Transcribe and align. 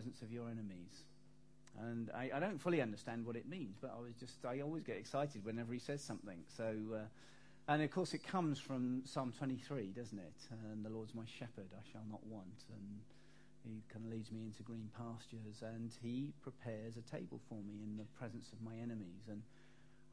presence 0.00 0.22
of 0.22 0.32
your 0.32 0.48
enemies. 0.48 1.04
And 1.78 2.10
I, 2.14 2.30
I, 2.34 2.40
don't 2.40 2.58
fully 2.58 2.80
understand 2.80 3.26
what 3.26 3.36
it 3.36 3.46
means, 3.46 3.76
but 3.80 3.94
I 3.94 4.00
was 4.00 4.14
just, 4.18 4.44
I 4.46 4.60
always 4.60 4.82
get 4.82 4.96
excited 4.96 5.44
whenever 5.44 5.74
he 5.74 5.78
says 5.78 6.02
something. 6.02 6.38
So, 6.56 6.74
uh, 6.94 7.72
and 7.72 7.82
of 7.82 7.90
course, 7.90 8.14
it 8.14 8.26
comes 8.26 8.58
from 8.58 9.02
Psalm 9.04 9.32
23, 9.36 9.92
doesn't 9.94 10.18
it? 10.18 10.40
And 10.70 10.84
the 10.84 10.88
Lord's 10.88 11.14
my 11.14 11.24
shepherd, 11.26 11.68
I 11.72 11.82
shall 11.92 12.04
not 12.10 12.24
want. 12.26 12.64
And 12.72 13.00
he 13.62 13.82
kind 13.92 14.06
of 14.06 14.10
leads 14.10 14.32
me 14.32 14.44
into 14.44 14.62
green 14.62 14.88
pastures, 14.96 15.62
and 15.62 15.92
he 16.02 16.32
prepares 16.42 16.96
a 16.96 17.02
table 17.02 17.40
for 17.48 17.58
me 17.62 17.74
in 17.84 17.98
the 17.98 18.04
presence 18.18 18.52
of 18.54 18.62
my 18.62 18.76
enemies. 18.82 19.28
And 19.28 19.42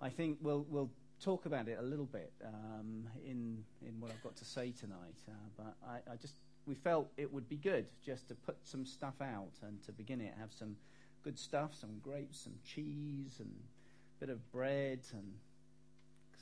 I 0.01 0.09
think 0.09 0.37
we'll, 0.41 0.65
we'll 0.69 0.91
talk 1.23 1.45
about 1.45 1.69
it 1.69 1.77
a 1.79 1.83
little 1.85 2.05
bit 2.05 2.33
um, 2.45 3.07
in, 3.25 3.63
in 3.81 3.99
what 4.01 4.11
I've 4.11 4.21
got 4.21 4.35
to 4.35 4.45
say 4.45 4.71
tonight. 4.71 5.17
Uh, 5.27 5.31
but 5.55 5.75
I, 5.87 6.13
I 6.13 6.15
just, 6.17 6.35
we 6.67 6.75
felt 6.75 7.07
it 7.17 7.33
would 7.33 7.47
be 7.47 7.55
good 7.55 7.85
just 8.05 8.27
to 8.27 8.35
put 8.35 8.57
some 8.63 8.85
stuff 8.85 9.15
out 9.21 9.53
and 9.63 9.81
to 9.85 9.91
begin 9.91 10.19
it, 10.19 10.33
have 10.39 10.51
some 10.51 10.75
good 11.23 11.39
stuff, 11.39 11.71
some 11.73 11.99
grapes, 12.03 12.39
some 12.39 12.53
cheese, 12.65 13.37
and 13.39 13.49
a 13.49 14.19
bit 14.19 14.29
of 14.29 14.51
bread, 14.51 14.99
and 15.13 15.33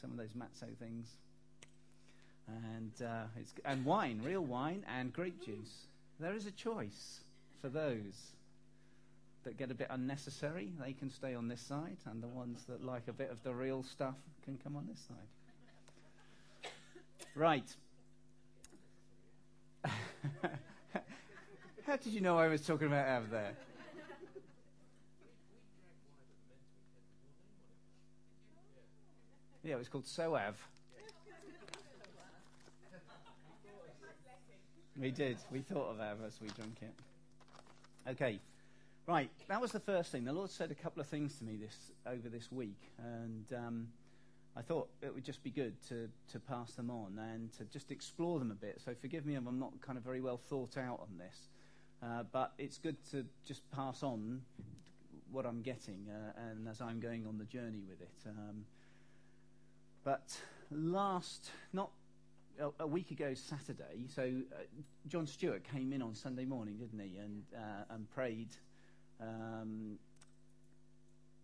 some 0.01 0.11
of 0.11 0.17
those 0.17 0.33
matzo 0.33 0.75
things. 0.77 1.17
And, 2.47 2.91
uh, 3.03 3.25
and 3.63 3.85
wine, 3.85 4.21
real 4.23 4.43
wine, 4.43 4.83
and 4.87 5.13
grape 5.13 5.43
juice. 5.43 5.87
There 6.19 6.35
is 6.35 6.45
a 6.45 6.51
choice 6.51 7.21
for 7.61 7.69
those 7.69 8.33
that 9.43 9.57
get 9.57 9.71
a 9.71 9.75
bit 9.75 9.87
unnecessary. 9.89 10.71
They 10.79 10.93
can 10.93 11.11
stay 11.11 11.35
on 11.35 11.47
this 11.47 11.61
side, 11.61 11.97
and 12.05 12.21
the 12.21 12.27
ones 12.27 12.65
that 12.67 12.83
like 12.83 13.07
a 13.07 13.13
bit 13.13 13.31
of 13.31 13.43
the 13.43 13.53
real 13.53 13.83
stuff 13.83 14.15
can 14.43 14.57
come 14.63 14.75
on 14.75 14.87
this 14.87 14.99
side. 15.07 16.71
Right. 17.35 17.75
How 21.85 21.97
did 21.97 22.13
you 22.13 22.21
know 22.21 22.37
I 22.37 22.47
was 22.47 22.65
talking 22.65 22.87
about 22.87 23.07
Av 23.07 23.29
there? 23.29 23.51
Yeah, 29.63 29.73
it 29.73 29.77
was 29.77 29.87
called 29.87 30.05
Soave. 30.05 30.55
We 34.99 35.11
did. 35.11 35.37
We 35.51 35.59
thought 35.59 35.89
of 35.89 35.97
that 35.97 36.17
as 36.25 36.39
we 36.41 36.47
drank 36.49 36.77
it. 36.81 36.93
Okay. 38.11 38.39
Right, 39.07 39.29
that 39.47 39.61
was 39.61 39.71
the 39.71 39.79
first 39.79 40.11
thing. 40.11 40.25
The 40.25 40.33
Lord 40.33 40.49
said 40.49 40.71
a 40.71 40.75
couple 40.75 40.99
of 40.99 41.07
things 41.07 41.37
to 41.37 41.43
me 41.43 41.57
this 41.57 41.75
over 42.07 42.27
this 42.27 42.51
week, 42.51 42.79
and 42.97 43.45
um, 43.53 43.87
I 44.57 44.61
thought 44.61 44.89
it 45.01 45.13
would 45.13 45.25
just 45.25 45.43
be 45.43 45.49
good 45.49 45.73
to, 45.89 46.09
to 46.31 46.39
pass 46.39 46.71
them 46.73 46.89
on 46.89 47.19
and 47.19 47.51
to 47.57 47.65
just 47.65 47.91
explore 47.91 48.39
them 48.39 48.51
a 48.51 48.55
bit. 48.55 48.81
So 48.83 48.93
forgive 48.99 49.25
me 49.25 49.35
if 49.35 49.45
I'm 49.45 49.59
not 49.59 49.73
kind 49.81 49.97
of 49.97 50.03
very 50.03 50.21
well 50.21 50.37
thought 50.37 50.77
out 50.77 51.01
on 51.01 51.17
this, 51.17 51.49
uh, 52.01 52.23
but 52.31 52.53
it's 52.57 52.77
good 52.77 52.95
to 53.11 53.25
just 53.45 53.69
pass 53.71 54.01
on 54.01 54.41
what 55.31 55.45
I'm 55.45 55.61
getting 55.61 56.07
uh, 56.09 56.49
and 56.49 56.67
as 56.69 56.79
I'm 56.79 57.01
going 57.01 57.27
on 57.27 57.37
the 57.37 57.43
journey 57.45 57.83
with 57.87 57.99
it. 57.99 58.29
Um, 58.29 58.63
but 60.05 60.37
last, 60.71 61.49
not 61.73 61.89
a, 62.79 62.87
week 62.87 63.11
ago 63.11 63.33
Saturday, 63.33 64.05
so 64.07 64.21
uh, 64.23 64.63
John 65.07 65.27
Stewart 65.27 65.63
came 65.69 65.91
in 65.91 66.01
on 66.01 66.15
Sunday 66.15 66.45
morning, 66.45 66.77
didn't 66.77 66.99
he, 66.99 67.17
and 67.17 67.43
uh, 67.53 67.93
and 67.93 68.09
prayed, 68.11 68.49
um, 69.19 69.97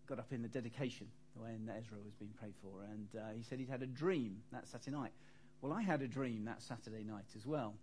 got 0.08 0.20
up 0.20 0.32
in 0.32 0.42
the 0.42 0.48
dedication 0.48 1.08
when 1.36 1.72
Ezra 1.78 1.98
was 2.04 2.14
being 2.16 2.32
prayed 2.38 2.56
for, 2.62 2.84
and 2.84 3.08
uh, 3.16 3.34
he 3.36 3.44
said 3.44 3.60
he'd 3.60 3.70
had 3.70 3.84
a 3.84 3.88
dream 3.88 4.38
that 4.52 4.68
Saturday 4.68 4.96
night. 4.96 5.12
Well, 5.62 5.74
I 5.74 5.82
had 5.82 6.02
a 6.02 6.08
dream 6.08 6.46
that 6.46 6.62
Saturday 6.62 7.04
night 7.04 7.26
as 7.36 7.46
well, 7.46 7.76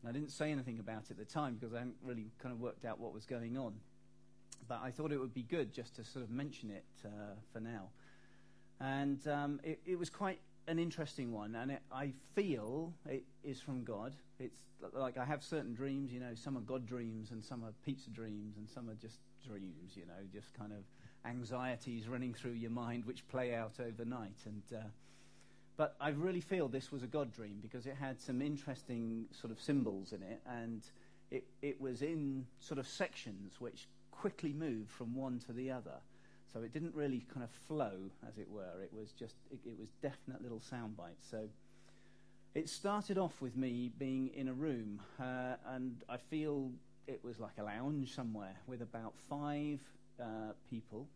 and 0.00 0.08
I 0.08 0.12
didn't 0.12 0.30
say 0.32 0.50
anything 0.50 0.78
about 0.78 1.04
it 1.04 1.12
at 1.12 1.18
the 1.18 1.24
time 1.24 1.54
because 1.54 1.74
I 1.74 1.78
hadn't 1.78 1.96
really 2.02 2.30
kind 2.42 2.52
of 2.52 2.60
worked 2.60 2.84
out 2.84 2.98
what 2.98 3.12
was 3.14 3.24
going 3.24 3.56
on. 3.56 3.74
But 4.68 4.80
I 4.82 4.90
thought 4.90 5.12
it 5.12 5.18
would 5.18 5.34
be 5.34 5.42
good 5.42 5.72
just 5.72 5.96
to 5.96 6.04
sort 6.04 6.24
of 6.24 6.30
mention 6.30 6.70
it 6.70 6.84
uh, 7.04 7.34
for 7.52 7.60
now. 7.60 7.88
And 8.80 9.26
um, 9.28 9.60
it, 9.62 9.80
it 9.84 9.98
was 9.98 10.10
quite 10.10 10.40
an 10.68 10.78
interesting 10.78 11.32
one, 11.32 11.54
and 11.54 11.70
it, 11.72 11.82
I 11.90 12.12
feel 12.34 12.92
it 13.08 13.24
is 13.42 13.60
from 13.60 13.84
God. 13.84 14.14
It's 14.38 14.60
like 14.92 15.16
I 15.16 15.24
have 15.24 15.42
certain 15.42 15.74
dreams, 15.74 16.12
you 16.12 16.20
know, 16.20 16.34
some 16.34 16.56
are 16.56 16.60
God 16.60 16.86
dreams, 16.86 17.30
and 17.30 17.44
some 17.44 17.64
are 17.64 17.72
pizza 17.84 18.10
dreams, 18.10 18.56
and 18.56 18.68
some 18.68 18.88
are 18.88 18.94
just 18.94 19.18
dreams, 19.46 19.96
you 19.96 20.06
know, 20.06 20.22
just 20.32 20.54
kind 20.54 20.72
of 20.72 20.78
anxieties 21.24 22.08
running 22.08 22.34
through 22.34 22.52
your 22.52 22.70
mind 22.70 23.04
which 23.04 23.26
play 23.28 23.54
out 23.54 23.74
overnight. 23.80 24.38
And 24.44 24.62
uh, 24.74 24.84
but 25.76 25.96
I 26.00 26.10
really 26.10 26.40
feel 26.40 26.68
this 26.68 26.92
was 26.92 27.02
a 27.02 27.06
God 27.06 27.32
dream 27.32 27.58
because 27.62 27.86
it 27.86 27.96
had 27.96 28.20
some 28.20 28.42
interesting 28.42 29.26
sort 29.32 29.50
of 29.50 29.60
symbols 29.60 30.12
in 30.12 30.22
it, 30.22 30.40
and 30.46 30.82
it 31.30 31.44
it 31.62 31.80
was 31.80 32.02
in 32.02 32.46
sort 32.60 32.78
of 32.78 32.86
sections 32.86 33.54
which 33.58 33.86
quickly 34.10 34.52
moved 34.52 34.90
from 34.90 35.16
one 35.16 35.40
to 35.46 35.52
the 35.52 35.70
other. 35.70 36.00
So 36.52 36.60
it 36.60 36.72
didn't 36.72 36.94
really 36.94 37.24
kind 37.32 37.42
of 37.42 37.50
flow, 37.66 38.10
as 38.28 38.36
it 38.36 38.46
were. 38.50 38.82
It 38.82 38.92
was 38.92 39.12
just, 39.12 39.36
it, 39.50 39.58
it 39.64 39.78
was 39.80 39.88
definite 40.02 40.42
little 40.42 40.60
sound 40.60 40.98
bites. 40.98 41.26
So 41.30 41.48
it 42.54 42.68
started 42.68 43.16
off 43.16 43.40
with 43.40 43.56
me 43.56 43.90
being 43.98 44.28
in 44.34 44.48
a 44.48 44.52
room, 44.52 45.00
uh, 45.18 45.54
and 45.70 46.04
I 46.10 46.18
feel 46.18 46.70
it 47.06 47.24
was 47.24 47.40
like 47.40 47.52
a 47.58 47.62
lounge 47.62 48.14
somewhere 48.14 48.54
with 48.66 48.82
about 48.82 49.14
five 49.30 49.80
uh, 50.22 50.52
people, 50.70 51.08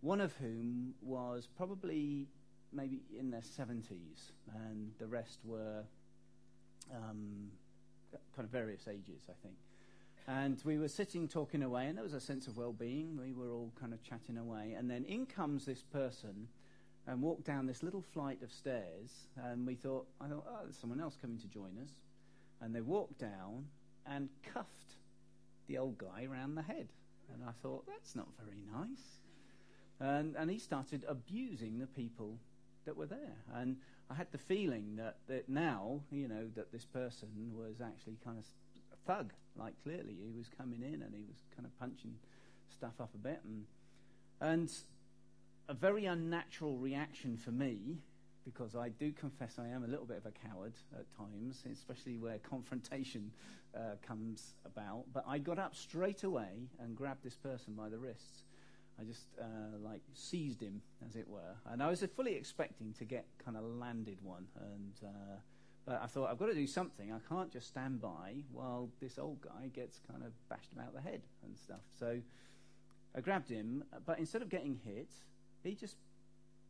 one 0.00 0.20
of 0.20 0.34
whom 0.36 0.94
was 1.00 1.48
probably 1.56 2.26
maybe 2.72 3.00
in 3.18 3.30
their 3.30 3.40
70s, 3.40 4.32
and 4.66 4.90
the 4.98 5.06
rest 5.06 5.38
were 5.44 5.84
um, 6.92 7.50
kind 8.34 8.44
of 8.44 8.50
various 8.50 8.88
ages, 8.88 9.22
I 9.28 9.34
think. 9.42 9.54
And 10.26 10.60
we 10.64 10.78
were 10.78 10.88
sitting 10.88 11.28
talking 11.28 11.62
away, 11.62 11.86
and 11.86 11.96
there 11.96 12.04
was 12.04 12.14
a 12.14 12.20
sense 12.20 12.46
of 12.46 12.56
well 12.56 12.72
being. 12.72 13.18
We 13.20 13.32
were 13.32 13.50
all 13.50 13.70
kind 13.78 13.92
of 13.92 14.02
chatting 14.02 14.38
away. 14.38 14.74
And 14.76 14.90
then 14.90 15.04
in 15.04 15.26
comes 15.26 15.66
this 15.66 15.82
person 15.82 16.48
and 17.06 17.20
walked 17.20 17.44
down 17.44 17.66
this 17.66 17.82
little 17.82 18.00
flight 18.00 18.42
of 18.42 18.50
stairs. 18.50 19.28
And 19.36 19.66
we 19.66 19.74
thought, 19.74 20.06
I 20.20 20.28
thought, 20.28 20.46
oh, 20.48 20.60
there's 20.64 20.78
someone 20.78 21.00
else 21.00 21.18
coming 21.20 21.38
to 21.38 21.46
join 21.46 21.78
us. 21.82 21.90
And 22.62 22.74
they 22.74 22.80
walked 22.80 23.18
down 23.18 23.66
and 24.06 24.30
cuffed 24.54 24.94
the 25.66 25.76
old 25.76 25.98
guy 25.98 26.26
round 26.26 26.56
the 26.56 26.62
head. 26.62 26.88
And 27.32 27.42
I 27.46 27.52
thought, 27.62 27.86
that's 27.86 28.14
not 28.14 28.28
very 28.44 28.62
nice. 28.72 29.20
And, 30.00 30.34
and 30.36 30.50
he 30.50 30.58
started 30.58 31.04
abusing 31.08 31.78
the 31.78 31.86
people 31.86 32.38
that 32.84 32.96
were 32.96 33.06
there. 33.06 33.36
And 33.54 33.76
I 34.10 34.14
had 34.14 34.30
the 34.32 34.38
feeling 34.38 34.96
that, 34.96 35.16
that 35.28 35.48
now, 35.48 36.00
you 36.10 36.28
know, 36.28 36.48
that 36.56 36.72
this 36.72 36.84
person 36.84 37.28
was 37.54 37.80
actually 37.80 38.18
kind 38.24 38.38
of 38.38 38.44
a 38.92 38.96
thug. 39.06 39.32
Like 39.56 39.74
clearly, 39.82 40.16
he 40.20 40.32
was 40.36 40.48
coming 40.48 40.82
in 40.82 41.02
and 41.02 41.14
he 41.14 41.22
was 41.22 41.36
kind 41.54 41.66
of 41.66 41.78
punching 41.78 42.14
stuff 42.72 42.94
up 43.00 43.10
a 43.14 43.18
bit, 43.18 43.40
and 43.44 43.64
and 44.40 44.70
a 45.68 45.74
very 45.74 46.06
unnatural 46.06 46.76
reaction 46.76 47.36
for 47.36 47.52
me 47.52 47.98
because 48.44 48.76
I 48.76 48.90
do 48.90 49.12
confess 49.12 49.58
I 49.58 49.68
am 49.68 49.84
a 49.84 49.86
little 49.86 50.04
bit 50.04 50.18
of 50.18 50.26
a 50.26 50.30
coward 50.30 50.74
at 50.92 51.06
times, 51.16 51.64
especially 51.70 52.18
where 52.18 52.38
confrontation 52.50 53.30
uh, 53.76 53.96
comes 54.06 54.54
about. 54.64 55.04
But 55.12 55.24
I 55.26 55.38
got 55.38 55.58
up 55.58 55.74
straight 55.74 56.22
away 56.22 56.68
and 56.80 56.96
grabbed 56.96 57.24
this 57.24 57.36
person 57.36 57.74
by 57.74 57.88
the 57.88 57.98
wrists. 57.98 58.44
I 59.00 59.04
just 59.04 59.26
uh, 59.40 59.78
like 59.82 60.02
seized 60.12 60.60
him, 60.62 60.80
as 61.06 61.16
it 61.16 61.28
were, 61.28 61.56
and 61.66 61.82
I 61.82 61.88
was 61.88 62.04
fully 62.14 62.34
expecting 62.34 62.92
to 62.98 63.04
get 63.04 63.26
kind 63.44 63.56
of 63.56 63.64
landed 63.64 64.18
one 64.22 64.46
and. 64.60 64.94
Uh, 65.02 65.36
but 65.86 66.00
I 66.02 66.06
thought, 66.06 66.30
I've 66.30 66.38
got 66.38 66.46
to 66.46 66.54
do 66.54 66.66
something. 66.66 67.12
I 67.12 67.18
can't 67.28 67.52
just 67.52 67.66
stand 67.66 68.00
by 68.00 68.36
while 68.50 68.88
this 69.02 69.18
old 69.18 69.42
guy 69.42 69.68
gets 69.70 70.00
kind 70.10 70.22
of 70.22 70.32
bashed 70.48 70.72
about 70.72 70.94
the 70.94 71.00
head 71.02 71.20
and 71.44 71.58
stuff. 71.58 71.82
So 71.98 72.20
I 73.14 73.20
grabbed 73.20 73.50
him, 73.50 73.84
but 74.06 74.18
instead 74.18 74.40
of 74.40 74.48
getting 74.48 74.80
hit, 74.82 75.10
he 75.62 75.74
just 75.74 75.96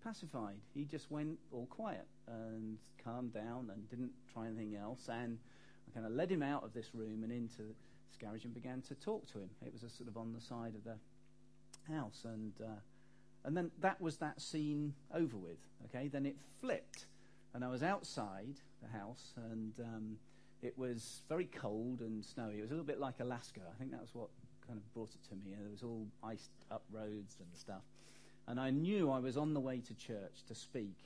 pacified. 0.02 0.58
He 0.74 0.84
just 0.84 1.10
went 1.10 1.38
all 1.52 1.66
quiet 1.66 2.06
and 2.26 2.78
calmed 3.02 3.32
down 3.32 3.70
and 3.72 3.88
didn't 3.88 4.10
try 4.32 4.46
anything 4.46 4.74
else. 4.74 5.08
And 5.08 5.38
I 5.88 5.94
kind 5.94 6.06
of 6.06 6.12
led 6.12 6.30
him 6.30 6.42
out 6.42 6.64
of 6.64 6.72
this 6.72 6.94
room 6.94 7.22
and 7.22 7.32
into 7.32 7.62
this 7.62 8.16
garage 8.20 8.44
and 8.44 8.54
began 8.54 8.82
to 8.82 8.94
talk 8.94 9.26
to 9.32 9.38
him. 9.38 9.50
It 9.64 9.72
was 9.72 9.82
a 9.82 9.90
sort 9.90 10.08
of 10.08 10.16
on 10.16 10.32
the 10.32 10.40
side 10.40 10.74
of 10.74 10.84
the 10.84 10.96
house. 11.92 12.22
And, 12.24 12.52
uh, 12.60 12.80
and 13.44 13.56
then 13.56 13.70
that 13.80 14.00
was 14.00 14.16
that 14.18 14.40
scene 14.40 14.94
over 15.14 15.36
with. 15.36 15.58
Okay, 15.86 16.08
then 16.08 16.26
it 16.26 16.36
flipped 16.60 17.06
and 17.54 17.64
I 17.64 17.68
was 17.68 17.82
outside 17.82 18.56
the 18.82 18.88
house, 18.88 19.32
and 19.36 19.72
um, 19.78 20.16
it 20.60 20.76
was 20.76 21.22
very 21.28 21.44
cold 21.44 22.00
and 22.00 22.24
snowy. 22.24 22.58
It 22.58 22.62
was 22.62 22.70
a 22.70 22.74
little 22.74 22.86
bit 22.86 22.98
like 22.98 23.20
Alaska. 23.20 23.60
I 23.72 23.78
think 23.78 23.92
that 23.92 24.00
was 24.00 24.12
what 24.12 24.28
kind 24.66 24.76
of 24.76 24.92
brought 24.92 25.10
it 25.10 25.22
to 25.28 25.36
me. 25.36 25.54
And 25.54 25.64
it 25.64 25.70
was 25.70 25.84
all 25.84 26.06
iced 26.22 26.50
up 26.70 26.82
roads 26.90 27.36
and 27.38 27.48
stuff. 27.54 27.82
And 28.48 28.58
I 28.58 28.70
knew 28.70 29.10
I 29.10 29.20
was 29.20 29.36
on 29.36 29.54
the 29.54 29.60
way 29.60 29.80
to 29.80 29.94
church 29.94 30.42
to 30.48 30.54
speak. 30.54 30.98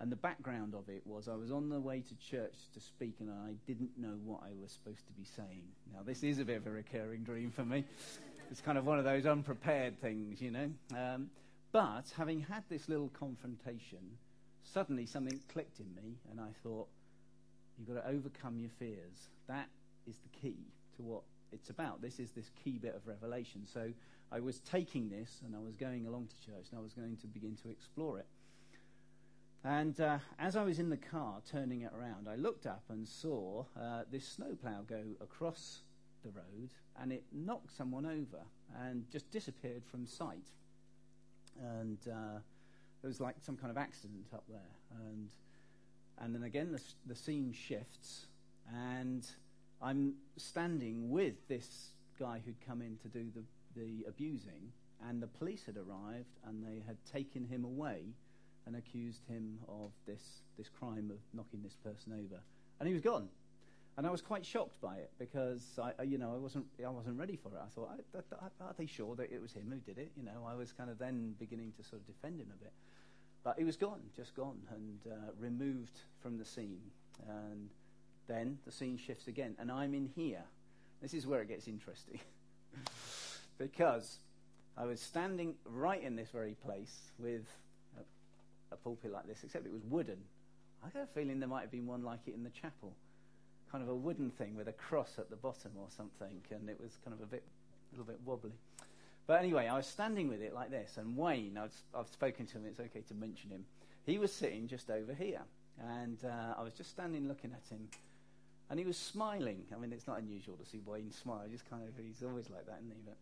And 0.00 0.10
the 0.10 0.16
background 0.16 0.74
of 0.74 0.88
it 0.88 1.02
was 1.06 1.28
I 1.28 1.36
was 1.36 1.52
on 1.52 1.68
the 1.68 1.78
way 1.78 2.00
to 2.00 2.16
church 2.16 2.54
to 2.74 2.80
speak, 2.80 3.16
and 3.20 3.30
I 3.30 3.54
didn't 3.66 3.90
know 3.96 4.18
what 4.24 4.40
I 4.42 4.50
was 4.60 4.72
supposed 4.72 5.06
to 5.06 5.12
be 5.12 5.24
saying. 5.24 5.62
Now, 5.92 6.00
this 6.04 6.24
is 6.24 6.38
a 6.38 6.44
bit 6.44 6.56
of 6.56 6.66
a 6.66 6.70
recurring 6.70 7.22
dream 7.22 7.52
for 7.52 7.64
me. 7.64 7.84
It's 8.50 8.60
kind 8.60 8.76
of 8.76 8.84
one 8.84 8.98
of 8.98 9.04
those 9.04 9.26
unprepared 9.26 10.00
things, 10.00 10.42
you 10.42 10.50
know. 10.50 10.70
Um, 10.96 11.30
but 11.70 12.12
having 12.16 12.40
had 12.40 12.64
this 12.68 12.88
little 12.88 13.10
confrontation, 13.18 14.00
suddenly 14.64 15.06
something 15.06 15.40
clicked 15.52 15.78
in 15.78 15.94
me, 15.94 16.16
and 16.30 16.40
I 16.40 16.48
thought, 16.62 16.88
you've 17.78 17.88
got 17.88 18.02
to 18.02 18.08
overcome 18.08 18.58
your 18.58 18.70
fears. 18.78 19.28
That 19.48 19.68
is 20.06 20.16
the 20.18 20.38
key 20.40 20.56
to 20.96 21.02
what 21.02 21.22
it's 21.52 21.70
about. 21.70 22.02
This 22.02 22.18
is 22.18 22.30
this 22.32 22.50
key 22.64 22.78
bit 22.78 22.94
of 22.94 23.06
revelation. 23.06 23.62
So 23.72 23.92
I 24.30 24.40
was 24.40 24.60
taking 24.60 25.10
this 25.10 25.40
and 25.44 25.54
I 25.54 25.58
was 25.58 25.76
going 25.76 26.06
along 26.06 26.28
to 26.28 26.46
church 26.46 26.66
and 26.70 26.78
I 26.78 26.82
was 26.82 26.94
going 26.94 27.16
to 27.18 27.26
begin 27.26 27.56
to 27.62 27.70
explore 27.70 28.18
it. 28.18 28.26
And 29.64 30.00
uh, 30.00 30.18
as 30.38 30.56
I 30.56 30.64
was 30.64 30.78
in 30.80 30.90
the 30.90 30.96
car 30.96 31.40
turning 31.50 31.82
it 31.82 31.92
around, 31.96 32.28
I 32.28 32.34
looked 32.34 32.66
up 32.66 32.82
and 32.88 33.06
saw 33.06 33.64
uh, 33.80 34.02
this 34.10 34.26
snowplow 34.26 34.82
go 34.88 35.02
across 35.20 35.82
the 36.24 36.30
road 36.30 36.70
and 37.00 37.12
it 37.12 37.24
knocked 37.32 37.76
someone 37.76 38.04
over 38.04 38.42
and 38.80 39.04
just 39.10 39.30
disappeared 39.30 39.84
from 39.84 40.06
sight. 40.06 40.48
And 41.60 41.98
uh, 42.08 42.38
it 43.02 43.06
was 43.06 43.20
like 43.20 43.36
some 43.40 43.56
kind 43.56 43.70
of 43.70 43.76
accident 43.76 44.26
up 44.34 44.44
there. 44.48 44.60
And, 45.06 45.28
and 46.20 46.34
then 46.34 46.42
again, 46.42 46.72
the, 46.72 46.80
the 47.06 47.14
scene 47.14 47.52
shifts, 47.52 48.26
and 48.72 49.24
I'm 49.80 50.14
standing 50.36 51.10
with 51.10 51.46
this 51.48 51.90
guy 52.18 52.40
who'd 52.44 52.60
come 52.66 52.82
in 52.82 52.96
to 52.98 53.08
do 53.08 53.26
the, 53.34 53.80
the 53.80 54.08
abusing, 54.08 54.72
and 55.08 55.22
the 55.22 55.26
police 55.26 55.64
had 55.66 55.76
arrived 55.76 56.38
and 56.46 56.64
they 56.64 56.82
had 56.86 56.96
taken 57.04 57.44
him 57.44 57.64
away 57.64 58.14
and 58.66 58.76
accused 58.76 59.24
him 59.28 59.58
of 59.68 59.92
this, 60.06 60.42
this 60.56 60.68
crime 60.68 61.10
of 61.10 61.18
knocking 61.34 61.62
this 61.62 61.76
person 61.84 62.12
over. 62.12 62.40
And 62.78 62.88
he 62.88 62.92
was 62.92 63.02
gone. 63.02 63.28
And 63.96 64.06
I 64.06 64.10
was 64.10 64.22
quite 64.22 64.44
shocked 64.44 64.80
by 64.80 64.96
it 64.96 65.10
because 65.18 65.78
I, 65.78 66.02
you 66.02 66.16
know, 66.16 66.32
I 66.34 66.38
wasn't, 66.38 66.64
I 66.84 66.88
wasn't 66.88 67.18
ready 67.18 67.36
for 67.36 67.48
it. 67.48 67.60
I 67.62 67.68
thought, 67.68 67.90
are 68.60 68.74
they 68.78 68.86
sure 68.86 69.14
that 69.16 69.30
it 69.30 69.42
was 69.42 69.52
him 69.52 69.70
who 69.70 69.76
did 69.76 69.98
it? 69.98 70.12
You 70.16 70.22
know, 70.22 70.46
I 70.48 70.54
was 70.54 70.72
kind 70.72 70.88
of 70.88 70.98
then 70.98 71.34
beginning 71.38 71.72
to 71.76 71.84
sort 71.84 72.00
of 72.00 72.06
defend 72.06 72.40
him 72.40 72.48
a 72.54 72.56
bit. 72.62 72.72
But 73.44 73.58
he 73.58 73.64
was 73.64 73.76
gone, 73.76 74.00
just 74.16 74.34
gone, 74.34 74.58
and 74.70 75.12
uh, 75.12 75.32
removed 75.38 76.00
from 76.20 76.38
the 76.38 76.44
scene. 76.44 76.80
And 77.28 77.68
then 78.28 78.58
the 78.64 78.72
scene 78.72 78.96
shifts 78.96 79.26
again, 79.26 79.56
and 79.58 79.70
I'm 79.70 79.94
in 79.94 80.08
here. 80.14 80.44
This 81.02 81.12
is 81.12 81.26
where 81.26 81.42
it 81.42 81.48
gets 81.48 81.66
interesting. 81.68 82.20
because 83.58 84.20
I 84.76 84.86
was 84.86 85.00
standing 85.00 85.54
right 85.66 86.02
in 86.02 86.16
this 86.16 86.30
very 86.30 86.54
place 86.54 87.10
with 87.18 87.46
a, 88.72 88.76
pulpit 88.76 89.12
like 89.12 89.26
this, 89.26 89.44
except 89.44 89.66
it 89.66 89.72
was 89.72 89.84
wooden. 89.88 90.18
I 90.84 90.88
got 90.90 91.02
a 91.02 91.06
feeling 91.06 91.40
there 91.40 91.48
might 91.48 91.62
have 91.62 91.70
been 91.70 91.86
one 91.86 92.02
like 92.02 92.20
it 92.26 92.34
in 92.34 92.42
the 92.42 92.50
chapel. 92.50 92.92
Kind 93.70 93.82
of 93.82 93.88
a 93.88 93.94
wooden 93.94 94.30
thing 94.30 94.56
with 94.56 94.68
a 94.68 94.72
cross 94.72 95.14
at 95.18 95.30
the 95.30 95.36
bottom 95.36 95.72
or 95.78 95.86
something, 95.96 96.42
and 96.50 96.68
it 96.68 96.78
was 96.80 96.98
kind 97.04 97.14
of 97.14 97.22
a 97.22 97.26
bit, 97.26 97.44
a 97.92 97.96
little 97.96 98.04
bit 98.04 98.20
wobbly. 98.24 98.52
But 99.26 99.40
anyway, 99.40 99.68
I 99.68 99.76
was 99.76 99.86
standing 99.86 100.28
with 100.28 100.42
it 100.42 100.52
like 100.52 100.70
this, 100.70 100.96
and 100.96 101.16
Wayne, 101.16 101.56
I've, 101.56 101.74
I've 101.94 102.08
spoken 102.08 102.46
to 102.46 102.58
him, 102.58 102.64
it's 102.66 102.80
okay 102.80 103.02
to 103.08 103.14
mention 103.14 103.50
him. 103.50 103.64
He 104.04 104.18
was 104.18 104.32
sitting 104.32 104.66
just 104.66 104.90
over 104.90 105.14
here, 105.14 105.42
and 105.78 106.18
uh, 106.24 106.54
I 106.58 106.62
was 106.62 106.74
just 106.74 106.90
standing 106.90 107.28
looking 107.28 107.52
at 107.52 107.62
him, 107.70 107.88
and 108.68 108.78
he 108.78 108.84
was 108.84 108.96
smiling. 108.96 109.64
I 109.74 109.78
mean, 109.78 109.92
it's 109.92 110.08
not 110.08 110.18
unusual 110.18 110.56
to 110.56 110.66
see 110.66 110.80
Wayne 110.84 111.12
smile, 111.12 111.44
just 111.50 111.68
kind 111.70 111.82
of, 111.84 111.90
he's 112.04 112.22
always 112.22 112.50
like 112.50 112.66
that, 112.66 112.78
isn't 112.80 112.90
he? 112.90 113.02
But 113.04 113.16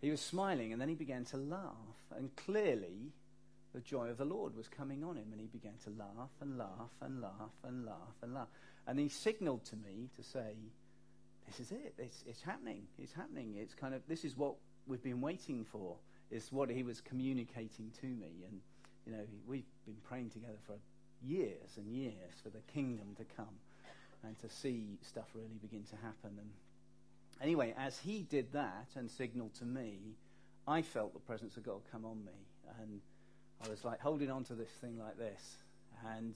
he 0.00 0.10
was 0.10 0.20
smiling, 0.20 0.72
and 0.72 0.80
then 0.80 0.88
he 0.88 0.94
began 0.94 1.24
to 1.26 1.36
laugh, 1.36 2.12
and 2.16 2.34
clearly 2.36 3.12
the 3.76 3.82
joy 3.82 4.08
of 4.08 4.16
the 4.16 4.24
Lord 4.24 4.56
was 4.56 4.68
coming 4.68 5.04
on 5.04 5.16
him, 5.16 5.26
and 5.32 5.38
he 5.40 5.48
began 5.48 5.74
to 5.84 5.90
laugh 5.90 6.30
and 6.40 6.56
laugh 6.56 6.96
and 7.02 7.20
laugh 7.20 7.52
and 7.62 7.84
laugh 7.84 8.16
and 8.22 8.32
laugh. 8.32 8.48
And 8.86 8.98
he 8.98 9.10
signaled 9.10 9.66
to 9.66 9.76
me 9.76 10.08
to 10.16 10.22
say, 10.22 10.54
This 11.46 11.60
is 11.60 11.72
it. 11.72 11.92
It's, 11.98 12.24
it's 12.26 12.40
happening. 12.40 12.84
It's 12.98 13.12
happening. 13.12 13.56
It's 13.58 13.74
kind 13.74 13.94
of, 13.94 14.00
this 14.08 14.24
is 14.24 14.34
what 14.34 14.54
we've 14.86 15.02
been 15.02 15.20
waiting 15.20 15.66
for 15.70 15.96
is 16.30 16.50
what 16.50 16.70
he 16.70 16.82
was 16.84 17.02
communicating 17.02 17.92
to 18.00 18.06
me. 18.06 18.46
And, 18.48 18.60
you 19.04 19.12
know, 19.12 19.24
we've 19.46 19.68
been 19.84 19.98
praying 20.08 20.30
together 20.30 20.58
for 20.66 20.76
years 21.22 21.76
and 21.76 21.92
years 21.92 22.32
for 22.42 22.48
the 22.48 22.62
kingdom 22.72 23.14
to 23.18 23.24
come 23.36 23.56
and 24.24 24.38
to 24.38 24.48
see 24.48 24.96
stuff 25.02 25.26
really 25.34 25.58
begin 25.60 25.84
to 25.90 25.96
happen. 25.96 26.30
And 26.38 26.50
anyway, 27.42 27.74
as 27.78 27.98
he 27.98 28.22
did 28.22 28.54
that 28.54 28.88
and 28.96 29.10
signaled 29.10 29.54
to 29.56 29.66
me, 29.66 29.98
I 30.66 30.80
felt 30.80 31.12
the 31.12 31.20
presence 31.20 31.58
of 31.58 31.62
God 31.62 31.82
come 31.92 32.06
on 32.06 32.24
me. 32.24 32.32
And 32.80 33.02
I 33.64 33.68
was 33.68 33.84
like 33.84 34.00
holding 34.00 34.30
on 34.30 34.44
to 34.44 34.54
this 34.54 34.70
thing 34.80 34.98
like 34.98 35.18
this. 35.18 35.56
And 36.06 36.34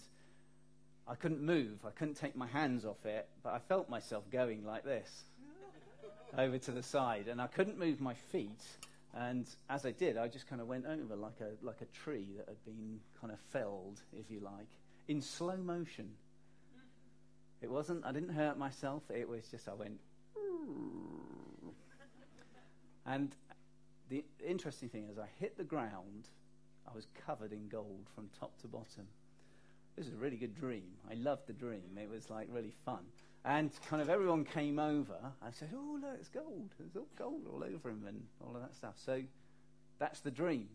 I 1.07 1.15
couldn't 1.15 1.43
move. 1.43 1.85
I 1.85 1.91
couldn't 1.91 2.15
take 2.15 2.37
my 2.37 2.47
hands 2.47 2.85
off 2.85 3.05
it, 3.05 3.29
but 3.43 3.53
I 3.53 3.59
felt 3.59 3.89
myself 3.91 4.31
going 4.31 4.65
like 4.65 4.85
this 4.85 5.25
over 6.39 6.57
to 6.59 6.71
the 6.71 6.83
side, 6.83 7.27
and 7.27 7.41
I 7.41 7.49
couldn't 7.49 7.79
move 7.79 8.01
my 8.01 8.15
feet. 8.15 8.63
And 9.13 9.45
as 9.69 9.85
I 9.85 9.91
did, 9.91 10.17
I 10.17 10.29
just 10.29 10.49
kind 10.49 10.61
of 10.61 10.69
went 10.69 10.87
over 10.87 11.17
like 11.17 11.41
a 11.41 11.65
like 11.67 11.81
a 11.81 11.87
tree 11.87 12.29
that 12.37 12.47
had 12.47 12.65
been 12.65 13.01
kind 13.21 13.33
of 13.33 13.41
felled, 13.53 14.01
if 14.13 14.31
you 14.31 14.39
like, 14.41 14.69
in 15.09 15.21
slow 15.21 15.57
motion. 15.57 16.11
It 17.61 17.71
wasn't. 17.71 18.05
I 18.07 18.13
didn't 18.13 18.31
hurt 18.35 18.57
myself. 18.57 19.03
It 19.11 19.29
was 19.29 19.43
just 19.51 19.69
I 19.69 19.75
went. 19.75 19.99
And 23.07 23.35
the 24.09 24.23
interesting 24.47 24.89
thing 24.89 25.09
is, 25.11 25.19
I 25.19 25.27
hit 25.41 25.57
the 25.57 25.65
ground. 25.65 26.29
I 26.89 26.95
was 26.95 27.07
covered 27.27 27.53
in 27.53 27.69
gold 27.69 28.07
from 28.15 28.29
top 28.39 28.59
to 28.63 28.69
bottom. 28.69 29.07
This 29.97 30.07
is 30.07 30.15
a 30.15 30.17
really 30.17 30.37
good 30.37 30.55
dream. 30.55 30.85
I 31.11 31.15
loved 31.15 31.47
the 31.47 31.53
dream. 31.53 31.99
It 32.01 32.09
was 32.09 32.31
like 32.31 32.49
really 32.51 32.73
fun. 32.85 33.01
And 33.45 33.71
kind 33.89 34.03
of 34.03 34.09
everyone 34.09 34.45
came 34.45 34.79
over 34.79 35.17
and 35.43 35.55
said, 35.55 35.71
Oh, 35.75 35.99
look, 36.01 36.17
it's 36.19 36.29
gold. 36.29 36.71
There's 36.79 36.97
all 36.97 37.09
gold 37.17 37.47
all 37.51 37.65
over 37.65 37.91
him 37.91 38.05
and 38.07 38.23
all 38.45 38.55
of 38.55 38.63
that 38.63 38.75
stuff. 38.75 38.95
So 38.97 39.23
that's 39.99 40.21
the 40.21 40.31
dream. 40.31 40.69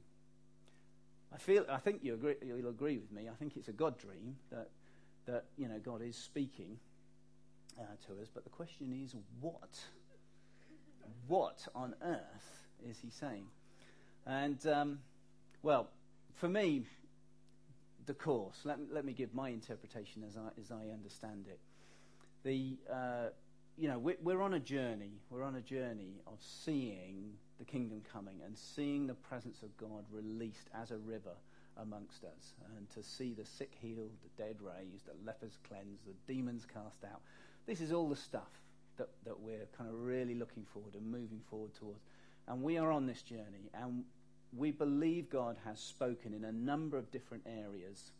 I 1.34 1.38
feel, 1.38 1.66
I 1.70 1.78
think 1.78 2.00
you 2.04 2.14
agree, 2.14 2.36
you'll 2.46 2.70
agree 2.70 2.98
with 2.98 3.12
me. 3.12 3.28
I 3.30 3.36
think 3.36 3.58
it's 3.58 3.68
a 3.68 3.74
God 3.74 3.98
dream 3.98 4.38
that, 4.52 4.70
that 5.26 5.46
you 5.58 5.68
know, 5.68 5.80
God 5.84 6.02
is 6.02 6.16
speaking 6.16 6.80
uh, 7.80 7.84
to 8.08 8.22
us. 8.22 8.30
But 8.34 8.44
the 8.44 8.50
question 8.50 8.94
is, 9.04 9.16
what? 9.42 9.80
What 11.28 11.68
on 11.76 11.94
earth 12.02 12.68
is 12.88 13.00
he 13.00 13.10
saying? 13.10 13.46
And, 14.26 14.66
um, 14.68 15.00
well, 15.66 15.90
for 16.36 16.48
me, 16.48 16.84
the 18.06 18.14
course, 18.14 18.58
let, 18.64 18.78
let 18.94 19.04
me 19.04 19.14
give 19.14 19.34
my 19.34 19.50
interpretation 19.50 20.24
as 20.28 20.38
I, 20.38 20.60
as 20.60 20.72
I 20.72 20.94
understand 20.94 21.46
it 21.50 21.60
the, 22.46 22.78
uh, 22.94 23.30
you 23.78 23.90
know, 23.90 23.98
we're, 23.98 24.16
we're 24.24 24.42
on 24.42 24.54
a 24.54 24.60
journey. 24.60 25.12
We're 25.30 25.44
on 25.44 25.56
a 25.56 25.62
journey 25.62 26.22
of 26.28 26.38
seeing 26.40 27.34
the 27.58 27.66
kingdom 27.66 28.02
coming 28.14 28.36
and 28.46 28.58
seeing 28.58 29.08
the 29.08 29.16
presence 29.16 29.64
of 29.64 29.76
God 29.78 30.06
released 30.12 30.70
as 30.74 30.92
a 30.92 30.98
river 30.98 31.34
amongst 31.78 32.24
us, 32.24 32.54
and 32.78 32.90
to 32.92 33.04
see 33.04 33.34
the 33.34 33.44
sick 33.44 33.74
healed, 33.82 34.12
the 34.24 34.44
dead 34.44 34.56
raised, 34.62 35.08
the 35.08 35.26
lepers 35.26 35.58
cleansed, 35.68 36.06
the 36.06 36.34
demons 36.34 36.66
cast 36.66 37.04
out. 37.04 37.20
This 37.66 37.82
is 37.82 37.92
all 37.92 38.08
the 38.08 38.16
stuff 38.16 38.48
that, 38.96 39.10
that 39.26 39.38
we're 39.42 39.68
kind 39.78 39.90
of 39.90 40.00
really 40.00 40.36
looking 40.36 40.66
forward 40.72 40.94
and 40.96 41.06
moving 41.12 41.42
forward 41.50 41.74
towards. 41.74 42.00
And 42.48 42.62
we 42.64 42.78
are 42.78 42.92
on 42.92 43.08
this 43.08 43.24
journey, 43.24 43.72
and 43.74 44.06
we 44.56 44.72
believe 44.72 45.30
God 45.30 45.58
has 45.66 45.80
spoken 45.80 46.34
in 46.34 46.46
a 46.46 46.52
number 46.52 46.98
of 46.98 47.12
different 47.12 47.44
areas 47.46 48.12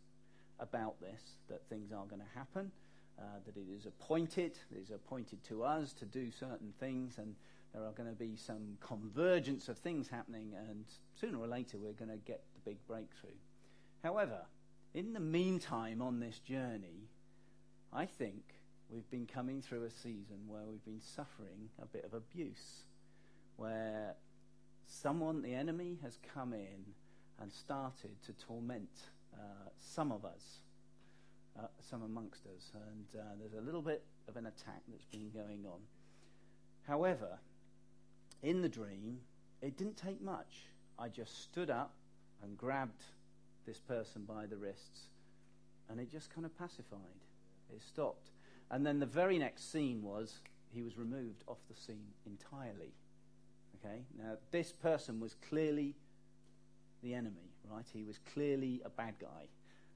about 0.60 1.00
this, 1.00 1.20
that 1.48 1.68
things 1.68 1.92
are 1.92 2.06
going 2.06 2.22
to 2.22 2.38
happen 2.38 2.70
uh, 3.18 3.22
that 3.44 3.56
it 3.56 3.66
is 3.74 3.86
appointed, 3.86 4.58
it 4.70 4.78
is 4.78 4.90
appointed 4.90 5.42
to 5.44 5.62
us 5.62 5.92
to 5.94 6.04
do 6.04 6.30
certain 6.30 6.72
things, 6.78 7.18
and 7.18 7.34
there 7.72 7.82
are 7.82 7.92
going 7.92 8.08
to 8.08 8.14
be 8.14 8.36
some 8.36 8.76
convergence 8.80 9.68
of 9.68 9.78
things 9.78 10.08
happening, 10.08 10.52
and 10.68 10.84
sooner 11.18 11.38
or 11.38 11.46
later 11.46 11.78
we're 11.78 11.92
going 11.92 12.10
to 12.10 12.16
get 12.18 12.42
the 12.54 12.70
big 12.70 12.78
breakthrough. 12.86 13.30
However, 14.02 14.40
in 14.94 15.12
the 15.12 15.20
meantime 15.20 16.02
on 16.02 16.20
this 16.20 16.38
journey, 16.40 17.08
I 17.92 18.06
think 18.06 18.42
we've 18.90 19.10
been 19.10 19.26
coming 19.26 19.62
through 19.62 19.84
a 19.84 19.90
season 19.90 20.38
where 20.46 20.62
we've 20.68 20.84
been 20.84 21.00
suffering 21.00 21.70
a 21.80 21.86
bit 21.86 22.04
of 22.04 22.12
abuse, 22.12 22.84
where 23.56 24.14
someone, 24.86 25.42
the 25.42 25.54
enemy, 25.54 25.98
has 26.02 26.18
come 26.34 26.52
in 26.52 26.94
and 27.40 27.52
started 27.52 28.22
to 28.24 28.32
torment 28.32 28.90
uh, 29.34 29.68
some 29.78 30.10
of 30.10 30.24
us 30.24 30.60
uh, 31.58 31.66
some 31.80 32.02
amongst 32.02 32.46
us, 32.46 32.72
and 32.74 33.20
uh, 33.20 33.24
there's 33.38 33.54
a 33.54 33.64
little 33.64 33.82
bit 33.82 34.04
of 34.28 34.36
an 34.36 34.46
attack 34.46 34.82
that's 34.88 35.04
been 35.06 35.30
going 35.30 35.64
on. 35.66 35.80
However, 36.86 37.38
in 38.42 38.62
the 38.62 38.68
dream, 38.68 39.18
it 39.62 39.76
didn't 39.76 39.96
take 39.96 40.20
much. 40.20 40.66
I 40.98 41.08
just 41.08 41.42
stood 41.42 41.70
up 41.70 41.94
and 42.42 42.56
grabbed 42.56 43.04
this 43.66 43.78
person 43.78 44.24
by 44.24 44.46
the 44.46 44.56
wrists, 44.56 45.08
and 45.88 46.00
it 46.00 46.10
just 46.10 46.34
kind 46.34 46.44
of 46.44 46.56
pacified. 46.58 47.00
It 47.74 47.82
stopped. 47.82 48.30
And 48.70 48.84
then 48.84 48.98
the 48.98 49.06
very 49.06 49.38
next 49.38 49.72
scene 49.72 50.02
was 50.02 50.40
he 50.72 50.82
was 50.82 50.98
removed 50.98 51.44
off 51.46 51.58
the 51.68 51.76
scene 51.76 52.12
entirely. 52.26 52.92
Okay? 53.84 54.02
Now, 54.18 54.36
this 54.50 54.72
person 54.72 55.20
was 55.20 55.34
clearly 55.48 55.94
the 57.02 57.14
enemy, 57.14 57.50
right? 57.70 57.84
He 57.92 58.04
was 58.04 58.18
clearly 58.32 58.82
a 58.84 58.90
bad 58.90 59.14
guy. 59.20 59.48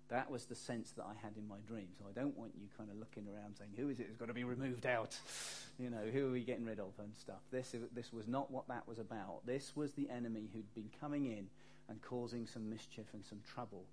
That 0.08 0.30
was 0.30 0.46
the 0.46 0.56
sense 0.56 0.90
that 0.92 1.04
I 1.04 1.14
had 1.22 1.36
in 1.36 1.46
my 1.46 1.58
dream. 1.68 1.86
So 1.98 2.04
I 2.08 2.18
don't 2.18 2.36
want 2.36 2.52
you 2.60 2.66
kind 2.76 2.90
of 2.90 2.96
looking 2.96 3.26
around 3.32 3.56
saying, 3.56 3.70
who 3.76 3.88
is 3.88 4.00
it 4.00 4.08
that's 4.08 4.18
got 4.18 4.26
to 4.26 4.34
be 4.34 4.44
removed 4.44 4.86
out? 4.86 5.16
You 5.78 5.88
know, 5.88 6.02
who 6.12 6.28
are 6.28 6.32
we 6.32 6.42
getting 6.42 6.66
rid 6.66 6.80
of 6.80 6.92
and 6.98 7.12
stuff. 7.16 7.40
This, 7.52 7.74
this 7.94 8.12
was 8.12 8.26
not 8.26 8.50
what 8.50 8.66
that 8.68 8.86
was 8.88 8.98
about. 8.98 9.46
This 9.46 9.72
was 9.76 9.92
the 9.92 10.10
enemy 10.10 10.50
who'd 10.52 10.74
been 10.74 10.90
coming 11.00 11.26
in 11.26 11.46
and 11.88 12.02
causing 12.02 12.46
some 12.46 12.68
mischief 12.68 13.06
and 13.12 13.24
some 13.24 13.38
trouble. 13.54 13.84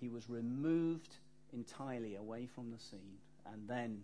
He 0.00 0.08
was 0.08 0.30
removed 0.30 1.16
entirely 1.52 2.14
away 2.16 2.46
from 2.46 2.70
the 2.70 2.78
scene. 2.78 3.18
And 3.52 3.68
then 3.68 4.02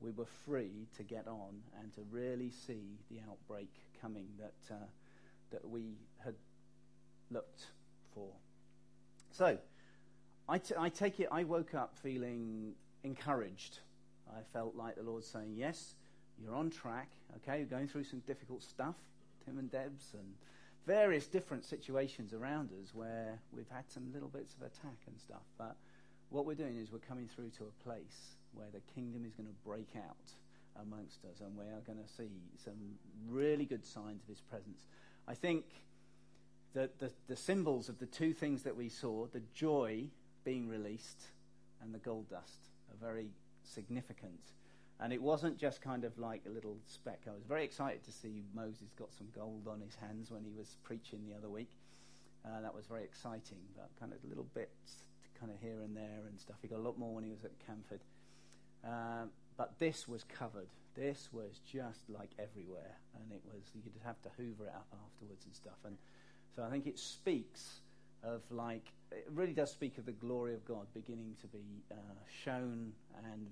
we 0.00 0.10
were 0.10 0.26
free 0.46 0.86
to 0.96 1.02
get 1.02 1.26
on 1.26 1.62
and 1.80 1.92
to 1.94 2.00
really 2.10 2.50
see 2.50 2.98
the 3.10 3.18
outbreak 3.28 3.70
coming 4.00 4.26
that, 4.38 4.74
uh, 4.74 4.86
that 5.50 5.68
we 5.68 5.96
had 6.24 6.34
looked 7.30 7.66
for. 8.14 8.30
So, 9.30 9.58
I, 10.48 10.58
t- 10.58 10.74
I 10.78 10.88
take 10.88 11.20
it 11.20 11.28
I 11.30 11.44
woke 11.44 11.74
up 11.74 11.96
feeling 11.96 12.72
encouraged. 13.04 13.80
I 14.30 14.40
felt 14.52 14.74
like 14.74 14.96
the 14.96 15.02
Lord 15.02 15.24
saying, 15.24 15.54
Yes, 15.54 15.94
you're 16.40 16.54
on 16.54 16.70
track. 16.70 17.10
Okay, 17.36 17.58
you're 17.58 17.66
going 17.66 17.88
through 17.88 18.04
some 18.04 18.20
difficult 18.20 18.62
stuff, 18.62 18.96
Tim 19.44 19.58
and 19.58 19.70
Debs, 19.70 20.14
and 20.14 20.34
various 20.86 21.26
different 21.26 21.64
situations 21.64 22.32
around 22.32 22.70
us 22.82 22.94
where 22.94 23.38
we've 23.52 23.68
had 23.68 23.90
some 23.90 24.10
little 24.12 24.28
bits 24.28 24.54
of 24.54 24.62
attack 24.62 24.98
and 25.06 25.18
stuff. 25.20 25.42
But 25.58 25.76
what 26.30 26.46
we're 26.46 26.54
doing 26.54 26.78
is 26.78 26.90
we're 26.90 26.98
coming 26.98 27.28
through 27.28 27.50
to 27.58 27.64
a 27.64 27.84
place 27.84 28.36
where 28.52 28.68
the 28.72 28.80
kingdom 28.94 29.24
is 29.26 29.34
going 29.34 29.48
to 29.48 29.68
break 29.68 29.90
out 29.96 30.32
amongst 30.82 31.24
us, 31.24 31.40
and 31.40 31.56
we 31.56 31.64
are 31.64 31.82
going 31.86 31.98
to 31.98 32.08
see 32.08 32.30
some 32.56 32.74
really 33.28 33.64
good 33.64 33.84
signs 33.84 34.22
of 34.22 34.28
his 34.28 34.40
presence. 34.40 34.86
I 35.26 35.34
think 35.34 35.64
that 36.74 36.98
the, 36.98 37.10
the 37.26 37.36
symbols 37.36 37.88
of 37.88 37.98
the 37.98 38.06
two 38.06 38.32
things 38.32 38.62
that 38.62 38.76
we 38.76 38.88
saw, 38.88 39.26
the 39.26 39.42
joy 39.54 40.04
being 40.44 40.68
released 40.68 41.22
and 41.82 41.94
the 41.94 41.98
gold 41.98 42.28
dust, 42.30 42.70
are 42.90 43.06
very 43.06 43.30
significant. 43.62 44.52
And 45.00 45.12
it 45.12 45.22
wasn't 45.22 45.58
just 45.58 45.80
kind 45.80 46.04
of 46.04 46.18
like 46.18 46.42
a 46.46 46.50
little 46.50 46.76
speck. 46.86 47.20
I 47.28 47.30
was 47.30 47.44
very 47.48 47.64
excited 47.64 48.04
to 48.04 48.12
see 48.12 48.42
Moses 48.54 48.92
got 48.98 49.14
some 49.14 49.28
gold 49.34 49.68
on 49.68 49.80
his 49.80 49.94
hands 49.94 50.30
when 50.30 50.42
he 50.42 50.52
was 50.56 50.76
preaching 50.82 51.20
the 51.28 51.36
other 51.36 51.48
week. 51.48 51.70
Uh, 52.44 52.60
that 52.60 52.74
was 52.74 52.86
very 52.86 53.04
exciting, 53.04 53.58
but 53.76 53.90
kind 54.00 54.12
of 54.12 54.18
little 54.28 54.46
bits 54.54 55.04
kind 55.38 55.52
of 55.52 55.58
here 55.60 55.80
and 55.82 55.96
there 55.96 56.26
and 56.28 56.38
stuff. 56.38 56.56
He 56.62 56.68
got 56.68 56.78
a 56.78 56.82
lot 56.82 56.98
more 56.98 57.14
when 57.14 57.24
he 57.24 57.30
was 57.30 57.44
at 57.44 57.52
Camford. 57.64 58.00
Um, 58.84 59.30
but 59.58 59.78
this 59.78 60.08
was 60.08 60.24
covered. 60.24 60.68
This 60.96 61.28
was 61.30 61.60
just 61.70 62.08
like 62.08 62.30
everywhere, 62.38 62.96
and 63.14 63.30
it 63.30 63.42
was 63.44 63.62
you 63.74 63.90
would 63.92 64.02
have 64.04 64.20
to 64.22 64.30
hoover 64.38 64.64
it 64.64 64.74
up 64.74 64.86
afterwards 65.04 65.44
and 65.44 65.54
stuff. 65.54 65.78
And 65.84 65.98
so 66.56 66.62
I 66.62 66.70
think 66.70 66.86
it 66.86 66.98
speaks 66.98 67.80
of 68.24 68.40
like 68.50 68.86
it 69.12 69.28
really 69.34 69.52
does 69.52 69.70
speak 69.70 69.98
of 69.98 70.06
the 70.06 70.12
glory 70.12 70.54
of 70.54 70.64
God 70.64 70.86
beginning 70.94 71.34
to 71.42 71.46
be 71.48 71.82
uh, 71.92 71.96
shown 72.44 72.92
and 73.30 73.46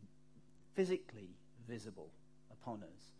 physically 0.75 1.29
visible 1.69 2.11
upon 2.51 2.83
us. 2.83 3.13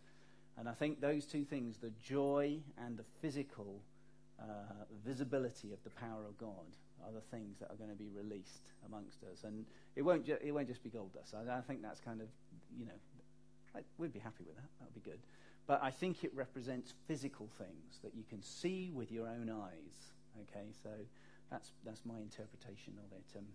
And 0.59 0.69
I 0.69 0.73
think 0.73 1.01
those 1.01 1.27
two 1.27 1.45
things, 1.45 1.77
the 1.79 1.93
joy 2.03 2.59
and 2.79 2.97
the 2.97 3.05
physical 3.21 3.83
uh, 4.41 4.45
visibility 5.05 5.73
of 5.73 5.83
the 5.85 5.91
power 5.91 6.25
of 6.27 6.39
God, 6.39 6.77
are 7.05 7.13
the 7.13 7.21
things 7.21 7.59
that 7.59 7.71
are 7.71 7.77
going 7.77 7.91
to 7.91 7.97
be 7.97 8.09
released 8.09 8.73
amongst 8.87 9.23
us. 9.25 9.45
And 9.45 9.67
it 9.95 10.03
won't, 10.03 10.25
ju- 10.25 10.39
it 10.43 10.53
won't 10.53 10.69
just 10.69 10.83
be 10.83 10.91
gold 10.91 11.13
dust. 11.13 11.35
I, 11.35 11.59
I 11.59 11.61
think 11.61 11.83
that's 11.83 12.01
kind 12.01 12.21
of, 12.21 12.29
you 12.79 12.87
know, 12.87 13.83
we'd 13.99 14.13
be 14.13 14.19
happy 14.19 14.45
with 14.47 14.57
that. 14.57 14.69
That 14.81 14.87
would 14.87 14.95
be 14.95 15.11
good. 15.11 15.21
But 15.67 15.81
I 15.83 15.91
think 15.91 16.25
it 16.25 16.33
represents 16.35 16.95
physical 17.09 17.49
things 17.59 17.99
that 18.03 18.15
you 18.15 18.25
can 18.29 18.43
see 18.43 18.91
with 18.95 19.11
your 19.11 19.27
own 19.27 19.51
eyes. 19.51 20.13
Okay, 20.43 20.67
so 20.83 20.91
that's, 21.51 21.73
that's 21.85 22.03
my 22.05 22.19
interpretation 22.19 22.95
of 23.05 23.17
it. 23.17 23.39
Um, 23.39 23.47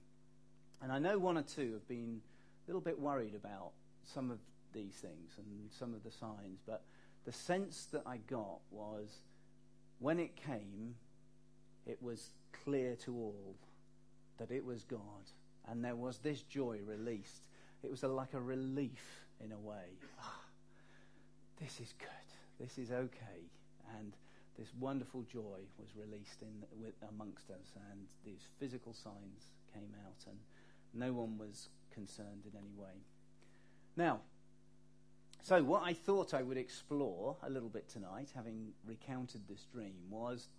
and 0.82 0.92
I 0.92 1.00
know 1.00 1.18
one 1.18 1.38
or 1.38 1.44
two 1.44 1.74
have 1.74 1.88
been 1.88 2.22
a 2.66 2.70
little 2.70 2.82
bit 2.82 3.00
worried 3.00 3.36
about 3.36 3.72
some 4.04 4.32
of 4.32 4.40
these 4.74 4.94
things 4.94 5.34
and 5.38 5.72
some 5.72 5.94
of 5.94 6.04
the 6.04 6.12
signs, 6.12 6.60
but 6.66 6.84
the 7.26 7.32
sense 7.32 7.88
that 7.92 8.04
I 8.06 8.18
got 8.18 8.60
was 8.72 9.20
when 10.00 10.20
it 10.20 10.36
came, 10.36 10.96
it 11.86 12.02
was 12.02 12.32
clear 12.64 12.96
to 13.06 13.16
all 13.16 13.56
that 14.38 14.52
it 14.52 14.66
was 14.66 14.84
God, 14.84 15.00
and 15.68 15.86
there 15.86 15.96
was 15.96 16.18
this 16.20 16.42
joy 16.42 16.80
released. 16.84 17.48
It 17.84 17.90
was 17.90 18.04
a, 18.04 18.08
like 18.08 18.34
a 18.34 18.42
relief 18.42 19.26
in 19.44 19.52
a 19.52 19.60
way. 19.60 19.98
Oh, 20.22 20.44
this 21.60 21.80
is 21.80 21.94
good. 21.98 22.08
This 22.60 22.78
is 22.78 22.92
okay. 22.92 23.50
And 23.98 24.14
this 24.58 24.70
wonderful 24.80 25.24
joy 25.24 25.60
was 25.80 25.90
released 25.96 26.42
in 26.42 26.64
with, 26.80 26.94
amongst 27.10 27.50
us, 27.50 27.74
and 27.92 28.08
these 28.26 28.42
physical 28.60 28.94
signs 28.94 29.52
came 29.74 29.94
out, 30.06 30.26
and 30.28 30.38
no 30.94 31.14
one 31.14 31.38
was 31.38 31.70
concerned 31.92 32.44
in 32.46 32.58
any 32.58 32.74
way. 32.76 33.04
Now, 33.96 34.20
so 35.42 35.64
what 35.64 35.84
I 35.84 35.94
thought 35.94 36.34
I 36.34 36.44
would 36.44 36.58
explore 36.58 37.38
a 37.42 37.50
little 37.50 37.70
bit 37.70 37.90
tonight, 37.90 38.30
having 38.36 38.74
recounted 38.86 39.42
this 39.48 39.66
dream, 39.74 39.96
was 40.10 40.50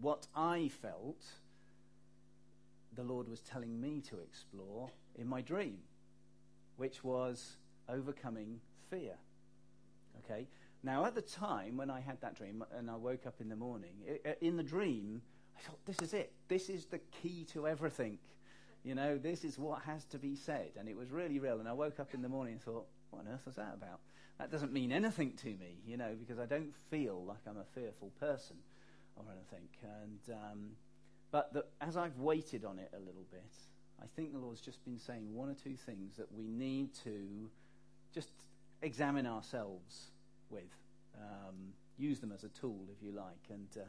what 0.00 0.26
I 0.34 0.68
felt 0.68 1.24
the 2.94 3.02
Lord 3.02 3.28
was 3.28 3.40
telling 3.40 3.80
me 3.80 4.00
to 4.08 4.20
explore 4.20 4.90
in 5.16 5.26
my 5.28 5.42
dream, 5.42 5.78
which 6.76 7.04
was 7.04 7.56
overcoming 7.88 8.60
fear. 8.90 9.14
Okay? 10.24 10.46
Now, 10.82 11.04
at 11.04 11.14
the 11.14 11.22
time 11.22 11.76
when 11.76 11.90
I 11.90 12.00
had 12.00 12.20
that 12.20 12.34
dream 12.34 12.64
and 12.76 12.90
I 12.90 12.96
woke 12.96 13.26
up 13.26 13.40
in 13.40 13.48
the 13.48 13.56
morning, 13.56 13.94
it, 14.04 14.38
in 14.40 14.56
the 14.56 14.62
dream, 14.62 15.22
I 15.56 15.60
thought, 15.60 15.78
this 15.86 16.00
is 16.00 16.12
it. 16.12 16.32
This 16.48 16.68
is 16.68 16.86
the 16.86 16.98
key 17.22 17.46
to 17.52 17.68
everything. 17.68 18.18
You 18.82 18.96
know, 18.96 19.16
this 19.16 19.44
is 19.44 19.58
what 19.58 19.82
has 19.82 20.04
to 20.06 20.18
be 20.18 20.34
said. 20.34 20.70
And 20.76 20.88
it 20.88 20.96
was 20.96 21.10
really 21.10 21.38
real. 21.38 21.60
And 21.60 21.68
I 21.68 21.72
woke 21.72 22.00
up 22.00 22.14
in 22.14 22.22
the 22.22 22.28
morning 22.28 22.54
and 22.54 22.62
thought, 22.62 22.86
what 23.10 23.20
on 23.20 23.28
earth 23.32 23.46
was 23.46 23.54
that 23.56 23.74
about? 23.74 24.00
That 24.38 24.50
doesn't 24.50 24.72
mean 24.72 24.90
anything 24.90 25.34
to 25.42 25.48
me, 25.48 25.82
you 25.86 25.96
know, 25.96 26.16
because 26.18 26.40
I 26.40 26.46
don't 26.46 26.74
feel 26.90 27.24
like 27.24 27.38
I'm 27.46 27.58
a 27.58 27.80
fearful 27.80 28.10
person 28.18 28.56
or 29.14 29.24
anything. 29.30 29.68
And, 29.82 30.34
um, 30.34 30.70
but 31.30 31.52
the, 31.52 31.64
as 31.80 31.96
I've 31.96 32.18
waited 32.18 32.64
on 32.64 32.78
it 32.80 32.90
a 32.96 32.98
little 32.98 33.26
bit, 33.30 33.52
I 34.02 34.06
think 34.16 34.32
the 34.32 34.38
Lord's 34.38 34.60
just 34.60 34.84
been 34.84 34.98
saying 34.98 35.32
one 35.32 35.48
or 35.48 35.54
two 35.54 35.76
things 35.76 36.16
that 36.16 36.32
we 36.32 36.48
need 36.48 36.90
to 37.04 37.48
just 38.12 38.30
examine 38.82 39.26
ourselves 39.26 40.10
with. 40.50 40.62
Um, 41.16 41.74
use 41.98 42.18
them 42.18 42.32
as 42.32 42.42
a 42.42 42.48
tool, 42.48 42.80
if 42.90 43.02
you 43.04 43.12
like. 43.12 43.48
And, 43.50 43.68
uh, 43.76 43.84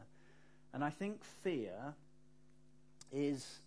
and 0.72 0.84
I 0.84 0.90
think 0.90 1.24
fear 1.42 1.94
is 3.12 3.58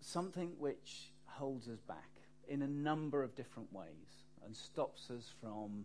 something 0.00 0.52
which 0.58 1.12
holds 1.26 1.68
us 1.68 1.80
back 1.80 2.10
in 2.48 2.62
a 2.62 2.68
number 2.68 3.22
of 3.22 3.34
different 3.34 3.72
ways 3.72 4.24
and 4.44 4.54
stops 4.54 5.10
us 5.10 5.32
from 5.40 5.84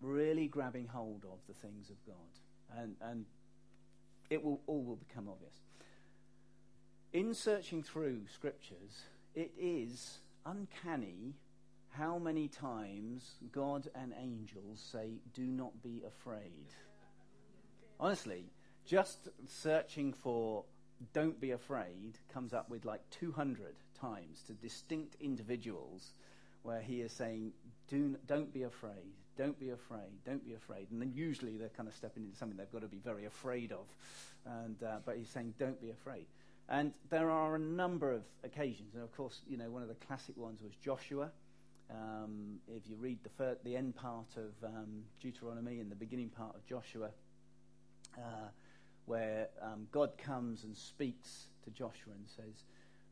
really 0.00 0.46
grabbing 0.46 0.86
hold 0.86 1.24
of 1.24 1.38
the 1.46 1.54
things 1.54 1.90
of 1.90 1.96
God. 2.06 2.78
And, 2.80 2.96
and 3.00 3.26
it 4.30 4.42
will 4.42 4.60
all 4.66 4.82
will 4.82 4.96
become 4.96 5.28
obvious. 5.28 5.54
In 7.12 7.32
searching 7.32 7.82
through 7.82 8.26
scriptures, 8.34 9.04
it 9.34 9.50
is 9.58 10.18
uncanny 10.44 11.32
how 11.88 12.18
many 12.18 12.48
times 12.48 13.36
God 13.50 13.88
and 13.94 14.12
angels 14.20 14.78
say, 14.92 15.12
Do 15.32 15.46
not 15.46 15.82
be 15.82 16.02
afraid. 16.06 16.66
Honestly, 17.98 18.44
just 18.84 19.30
searching 19.46 20.12
for 20.12 20.64
don't 21.14 21.40
be 21.40 21.52
afraid 21.52 22.18
comes 22.30 22.52
up 22.52 22.68
with 22.68 22.84
like 22.84 23.00
200 23.10 23.74
times 23.98 24.42
to 24.46 24.52
distinct 24.52 25.16
individuals 25.18 26.10
where 26.62 26.82
he 26.82 27.00
is 27.00 27.12
saying, 27.12 27.52
Do, 27.88 28.18
Don't 28.26 28.52
be 28.52 28.64
afraid, 28.64 29.14
don't 29.38 29.58
be 29.58 29.70
afraid, 29.70 30.22
don't 30.26 30.44
be 30.44 30.52
afraid. 30.52 30.88
And 30.90 31.00
then 31.00 31.12
usually 31.14 31.56
they're 31.56 31.70
kind 31.70 31.88
of 31.88 31.94
stepping 31.94 32.24
into 32.24 32.36
something 32.36 32.58
they've 32.58 32.70
got 32.70 32.82
to 32.82 32.88
be 32.88 33.00
very 33.02 33.24
afraid 33.24 33.72
of. 33.72 33.86
And, 34.44 34.82
uh, 34.82 34.98
but 35.06 35.16
he's 35.16 35.30
saying, 35.30 35.54
Don't 35.58 35.80
be 35.80 35.88
afraid. 35.88 36.26
And 36.68 36.92
there 37.08 37.30
are 37.30 37.54
a 37.54 37.58
number 37.58 38.12
of 38.12 38.22
occasions. 38.44 38.94
And 38.94 39.02
of 39.02 39.14
course, 39.16 39.40
you 39.48 39.56
know, 39.56 39.70
one 39.70 39.82
of 39.82 39.88
the 39.88 39.94
classic 40.06 40.36
ones 40.36 40.60
was 40.62 40.72
Joshua. 40.84 41.30
Um, 41.90 42.58
if 42.68 42.88
you 42.88 42.96
read 42.96 43.18
the, 43.38 43.56
the 43.64 43.74
end 43.74 43.96
part 43.96 44.36
of 44.36 44.68
um, 44.68 45.04
Deuteronomy 45.20 45.80
and 45.80 45.90
the 45.90 45.96
beginning 45.96 46.28
part 46.28 46.54
of 46.54 46.66
Joshua, 46.66 47.08
uh, 48.18 48.48
where 49.06 49.48
um, 49.62 49.86
God 49.90 50.10
comes 50.18 50.64
and 50.64 50.76
speaks 50.76 51.48
to 51.64 51.70
Joshua 51.70 52.12
and 52.14 52.28
says, 52.28 52.64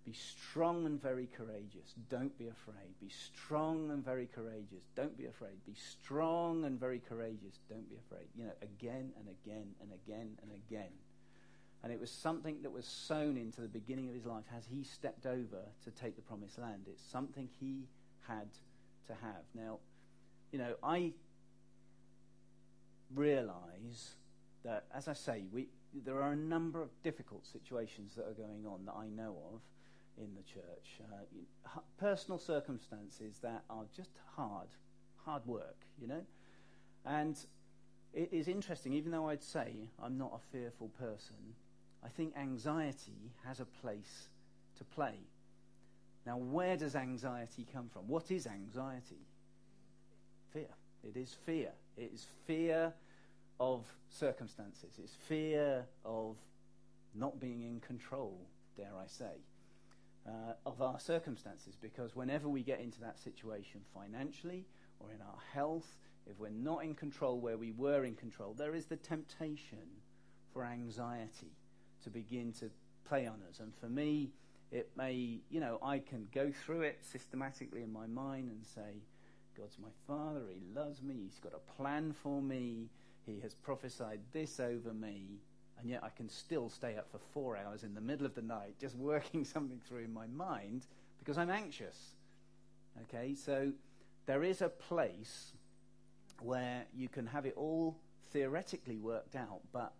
be 0.04 0.12
strong 0.12 0.86
and 0.86 1.02
very 1.02 1.26
courageous. 1.36 1.94
Don't 2.08 2.36
be 2.38 2.46
afraid. 2.46 2.94
Be 3.00 3.08
strong 3.08 3.90
and 3.90 4.04
very 4.04 4.26
courageous. 4.26 4.84
Don't 4.94 5.18
be 5.18 5.26
afraid. 5.26 5.54
Be 5.66 5.74
strong 5.74 6.64
and 6.64 6.78
very 6.78 7.00
courageous. 7.00 7.58
Don't 7.68 7.90
be 7.90 7.96
afraid. 7.96 8.28
You 8.36 8.44
know, 8.44 8.52
again 8.62 9.10
and 9.18 9.26
again 9.28 9.66
and 9.80 9.90
again 9.92 10.38
and 10.42 10.52
again. 10.52 10.92
And 11.86 11.92
it 11.92 12.00
was 12.00 12.10
something 12.10 12.62
that 12.62 12.72
was 12.72 12.84
sown 12.84 13.36
into 13.36 13.60
the 13.60 13.68
beginning 13.68 14.08
of 14.08 14.14
his 14.16 14.26
life 14.26 14.42
as 14.58 14.64
he 14.68 14.82
stepped 14.82 15.24
over 15.24 15.60
to 15.84 15.90
take 15.92 16.16
the 16.16 16.22
promised 16.22 16.58
land. 16.58 16.86
It's 16.88 17.00
something 17.00 17.48
he 17.60 17.86
had 18.26 18.48
to 19.06 19.12
have. 19.12 19.44
Now, 19.54 19.78
you 20.50 20.58
know, 20.58 20.74
I 20.82 21.12
realize 23.14 24.16
that, 24.64 24.86
as 24.92 25.06
I 25.06 25.12
say, 25.12 25.44
we, 25.52 25.68
there 26.04 26.20
are 26.20 26.32
a 26.32 26.36
number 26.36 26.82
of 26.82 26.88
difficult 27.04 27.46
situations 27.46 28.16
that 28.16 28.26
are 28.26 28.34
going 28.34 28.66
on 28.66 28.84
that 28.86 28.94
I 28.98 29.06
know 29.06 29.36
of 29.54 29.60
in 30.18 30.34
the 30.34 30.42
church. 30.42 31.00
Uh, 31.00 31.78
personal 31.98 32.40
circumstances 32.40 33.38
that 33.42 33.62
are 33.70 33.84
just 33.96 34.10
hard, 34.34 34.70
hard 35.24 35.46
work, 35.46 35.76
you 36.00 36.08
know? 36.08 36.22
And 37.04 37.38
it 38.12 38.30
is 38.32 38.48
interesting, 38.48 38.92
even 38.92 39.12
though 39.12 39.28
I'd 39.28 39.44
say 39.44 39.88
I'm 40.02 40.18
not 40.18 40.32
a 40.34 40.50
fearful 40.50 40.88
person, 40.98 41.54
I 42.06 42.08
think 42.08 42.34
anxiety 42.38 43.32
has 43.44 43.60
a 43.60 43.66
place 43.82 44.28
to 44.78 44.84
play. 44.84 45.18
Now, 46.24 46.38
where 46.38 46.76
does 46.76 46.96
anxiety 46.96 47.66
come 47.72 47.88
from? 47.92 48.08
What 48.08 48.30
is 48.30 48.46
anxiety? 48.46 49.26
fear. 50.56 50.68
It 51.04 51.16
is 51.16 51.36
fear. 51.44 51.70
It 51.96 52.10
is 52.14 52.26
fear 52.46 52.92
of 53.60 53.84
circumstances. 54.08 54.98
It's 55.02 55.14
fear 55.28 55.84
of 56.04 56.36
not 57.14 57.40
being 57.40 57.62
in 57.62 57.80
control, 57.80 58.38
dare 58.76 58.92
I 58.96 59.06
say, 59.06 59.42
uh, 60.26 60.54
of 60.64 60.80
our 60.80 60.98
circumstances. 60.98 61.76
Because 61.80 62.16
whenever 62.16 62.48
we 62.48 62.62
get 62.62 62.80
into 62.80 63.00
that 63.00 63.18
situation 63.18 63.80
financially 63.94 64.64
or 64.98 65.10
in 65.10 65.20
our 65.20 65.38
health, 65.52 65.96
if 66.26 66.38
we're 66.38 66.48
not 66.50 66.84
in 66.84 66.94
control 66.94 67.38
where 67.38 67.56
we 67.56 67.72
were 67.72 68.04
in 68.04 68.14
control, 68.14 68.54
there 68.54 68.74
is 68.74 68.86
the 68.86 68.96
temptation 68.96 69.86
for 70.52 70.64
anxiety 70.64 71.52
to 72.06 72.10
begin 72.10 72.52
to 72.52 72.70
play 73.04 73.26
on 73.26 73.40
us. 73.50 73.58
And 73.58 73.72
for 73.80 73.88
me, 73.88 74.30
it 74.70 74.90
may, 74.96 75.40
you 75.50 75.60
know, 75.60 75.78
I 75.82 75.98
can 75.98 76.28
go 76.32 76.52
through 76.64 76.82
it 76.82 76.98
systematically 77.02 77.82
in 77.82 77.92
my 77.92 78.06
mind 78.06 78.48
and 78.48 78.64
say, 78.64 79.02
God's 79.58 79.76
my 79.80 79.88
Father, 80.06 80.42
He 80.52 80.62
loves 80.74 81.02
me, 81.02 81.14
He's 81.24 81.40
got 81.40 81.52
a 81.52 81.72
plan 81.82 82.14
for 82.22 82.40
me, 82.40 82.88
He 83.26 83.40
has 83.40 83.54
prophesied 83.54 84.20
this 84.32 84.60
over 84.60 84.94
me, 84.94 85.40
and 85.80 85.90
yet 85.90 86.04
I 86.04 86.10
can 86.10 86.28
still 86.28 86.68
stay 86.68 86.96
up 86.96 87.10
for 87.10 87.18
four 87.32 87.56
hours 87.56 87.82
in 87.82 87.94
the 87.94 88.00
middle 88.00 88.24
of 88.24 88.34
the 88.34 88.42
night 88.42 88.76
just 88.80 88.96
working 88.96 89.44
something 89.52 89.80
through 89.88 90.04
in 90.04 90.12
my 90.12 90.28
mind 90.28 90.86
because 91.18 91.38
I'm 91.38 91.50
anxious. 91.50 92.14
Okay, 93.02 93.34
so 93.34 93.72
there 94.26 94.44
is 94.44 94.62
a 94.62 94.68
place 94.68 95.52
where 96.40 96.84
you 96.94 97.08
can 97.08 97.26
have 97.26 97.46
it 97.46 97.54
all 97.56 97.96
theoretically 98.32 98.98
worked 98.98 99.34
out, 99.34 99.60
but 99.72 99.92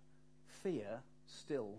fear 0.62 1.00
still 1.26 1.78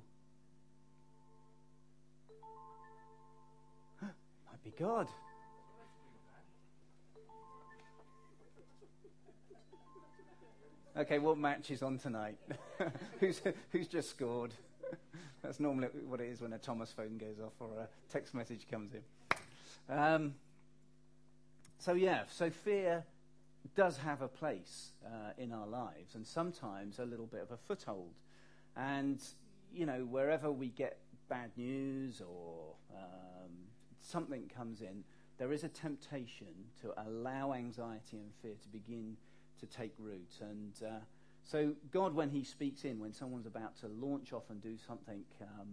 be 4.68 4.84
God. 4.84 5.08
Okay, 10.98 11.20
what 11.20 11.38
match 11.38 11.70
is 11.70 11.84
on 11.84 12.00
tonight? 12.00 12.38
who's, 13.20 13.42
who's 13.72 13.88
just 13.88 14.10
scored? 14.10 14.54
That's 15.44 15.60
normally 15.60 15.90
what 16.08 16.20
it 16.20 16.30
is 16.30 16.42
when 16.42 16.54
a 16.54 16.58
Thomas 16.58 16.92
phone 16.92 17.18
goes 17.18 17.40
off 17.40 17.54
or 17.60 17.70
a 17.80 17.88
text 18.12 18.34
message 18.34 18.68
comes 18.70 18.92
in. 18.94 19.96
Um, 19.96 20.34
so, 21.78 21.94
yeah, 21.94 22.24
so 22.30 22.50
fear 22.50 23.04
does 23.76 23.98
have 24.00 24.22
a 24.22 24.28
place 24.28 24.92
uh, 25.06 25.32
in 25.38 25.54
our 25.54 25.68
lives 25.68 26.16
and 26.16 26.26
sometimes 26.26 27.00
a 27.00 27.06
little 27.06 27.28
bit 27.28 27.42
of 27.42 27.52
a 27.52 27.58
foothold. 27.58 28.16
And, 28.76 29.22
you 29.72 29.86
know, 29.86 30.00
wherever 30.10 30.52
we 30.52 30.70
get 30.70 30.98
bad 31.30 31.52
news 31.56 32.22
or 32.22 32.74
um, 32.92 33.67
something 34.08 34.50
comes 34.56 34.82
in, 34.82 35.04
there 35.38 35.52
is 35.52 35.64
a 35.64 35.68
temptation 35.68 36.48
to 36.82 36.94
allow 37.06 37.54
anxiety 37.54 38.18
and 38.18 38.32
fear 38.42 38.56
to 38.62 38.68
begin 38.70 39.18
to 39.60 39.66
take 39.66 39.94
root. 40.00 40.32
And 40.42 40.74
uh, 40.84 41.00
so, 41.44 41.74
God, 41.92 42.16
when 42.16 42.30
He 42.30 42.44
speaks 42.44 42.84
in, 42.84 43.00
when 43.00 43.14
someone's 43.14 43.46
about 43.46 43.78
to 43.82 43.88
launch 43.88 44.34
off 44.34 44.50
and 44.50 44.62
do 44.62 44.76
something 44.88 45.24
um, 45.42 45.68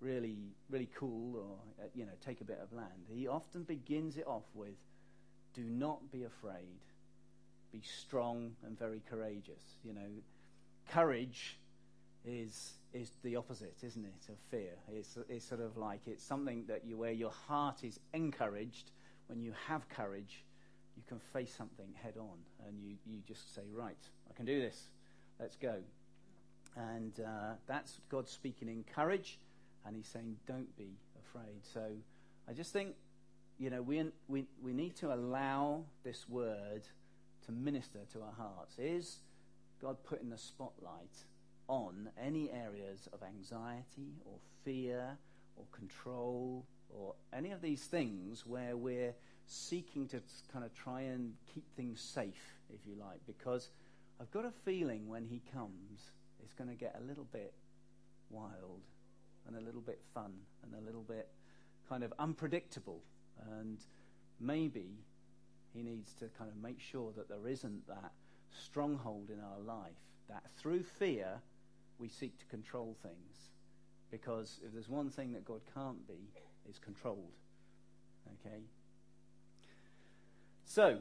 really, 0.00 0.36
really 0.70 0.88
cool 0.94 1.36
or, 1.36 1.84
uh, 1.84 1.88
you 1.94 2.04
know, 2.04 2.12
take 2.24 2.40
a 2.40 2.44
bit 2.44 2.60
of 2.62 2.72
land, 2.72 3.06
He 3.08 3.26
often 3.26 3.62
begins 3.62 4.16
it 4.16 4.26
off 4.26 4.44
with, 4.54 4.76
Do 5.54 5.62
not 5.62 6.12
be 6.12 6.24
afraid. 6.24 6.80
Be 7.72 7.82
strong 7.82 8.52
and 8.64 8.78
very 8.78 9.02
courageous. 9.10 9.62
You 9.84 9.92
know, 9.94 10.08
courage 10.90 11.58
is 12.24 12.74
is 12.94 13.10
the 13.22 13.36
opposite, 13.36 13.76
isn't 13.82 14.04
it, 14.04 14.28
of 14.30 14.38
fear? 14.50 14.72
It's, 14.90 15.18
it's 15.28 15.44
sort 15.44 15.60
of 15.60 15.76
like 15.76 16.00
it's 16.06 16.24
something 16.24 16.64
that 16.68 16.86
you 16.86 16.96
where 16.96 17.12
your 17.12 17.30
heart 17.30 17.84
is 17.84 18.00
encouraged 18.14 18.90
when 19.26 19.42
you 19.42 19.52
have 19.66 19.88
courage 19.90 20.42
you 20.98 21.04
can 21.06 21.20
face 21.32 21.54
something 21.56 21.86
head 22.02 22.14
on 22.18 22.38
and 22.66 22.82
you, 22.82 22.96
you 23.06 23.20
just 23.26 23.54
say, 23.54 23.62
right, 23.72 23.96
I 24.28 24.34
can 24.34 24.44
do 24.44 24.60
this. 24.60 24.88
Let's 25.38 25.54
go. 25.54 25.76
And 26.76 27.12
uh, 27.20 27.54
that's 27.66 28.00
God 28.10 28.28
speaking 28.28 28.68
in 28.68 28.84
courage, 28.94 29.38
and 29.86 29.96
He's 29.96 30.08
saying, 30.08 30.36
don't 30.46 30.76
be 30.76 30.90
afraid. 31.24 31.64
So 31.72 31.82
I 32.48 32.52
just 32.52 32.72
think, 32.72 32.94
you 33.58 33.70
know, 33.70 33.80
we, 33.80 34.04
we, 34.26 34.46
we 34.62 34.72
need 34.72 34.96
to 34.96 35.12
allow 35.14 35.84
this 36.04 36.28
word 36.28 36.82
to 37.46 37.52
minister 37.52 38.00
to 38.12 38.22
our 38.22 38.32
hearts. 38.36 38.76
Is 38.78 39.18
God 39.80 39.96
putting 40.04 40.30
the 40.30 40.38
spotlight 40.38 41.24
on 41.68 42.08
any 42.20 42.50
areas 42.50 43.08
of 43.12 43.22
anxiety 43.22 44.16
or 44.24 44.38
fear 44.64 45.16
or 45.56 45.64
control 45.70 46.66
or 46.88 47.14
any 47.32 47.52
of 47.52 47.60
these 47.60 47.84
things 47.84 48.46
where 48.46 48.76
we're 48.76 49.14
seeking 49.46 50.06
to 50.08 50.20
kind 50.52 50.64
of 50.64 50.74
try 50.74 51.02
and 51.02 51.34
keep 51.54 51.64
things 51.76 52.00
safe, 52.00 52.58
if 52.72 52.80
you 52.86 52.94
like, 52.98 53.20
because 53.26 53.70
I've 54.20 54.30
got 54.30 54.44
a 54.44 54.50
feeling 54.50 55.08
when 55.08 55.24
he 55.24 55.42
comes, 55.52 56.12
it's 56.42 56.54
going 56.54 56.70
to 56.70 56.76
get 56.76 56.96
a 56.98 57.06
little 57.06 57.26
bit 57.32 57.52
wild 58.30 58.82
and 59.46 59.56
a 59.56 59.60
little 59.60 59.80
bit 59.80 60.00
fun 60.14 60.32
and 60.62 60.74
a 60.74 60.84
little 60.84 61.02
bit 61.02 61.28
kind 61.88 62.02
of 62.02 62.12
unpredictable. 62.18 63.00
And 63.50 63.78
maybe 64.40 64.88
he 65.72 65.82
needs 65.82 66.12
to 66.14 66.26
kind 66.38 66.50
of 66.50 66.56
make 66.56 66.80
sure 66.80 67.12
that 67.16 67.28
there 67.28 67.46
isn't 67.46 67.86
that 67.88 68.12
stronghold 68.50 69.30
in 69.30 69.40
our 69.40 69.60
life 69.60 69.92
that 70.28 70.42
through 70.58 70.82
fear 70.82 71.40
we 71.98 72.08
seek 72.08 72.38
to 72.38 72.46
control 72.46 72.96
things. 73.02 73.50
Because 74.10 74.60
if 74.64 74.72
there's 74.72 74.88
one 74.88 75.10
thing 75.10 75.32
that 75.32 75.44
God 75.44 75.60
can't 75.74 76.06
be, 76.06 76.30
is 76.68 76.78
controlled. 76.78 77.32
Okay? 78.40 78.62
So, 80.64 80.98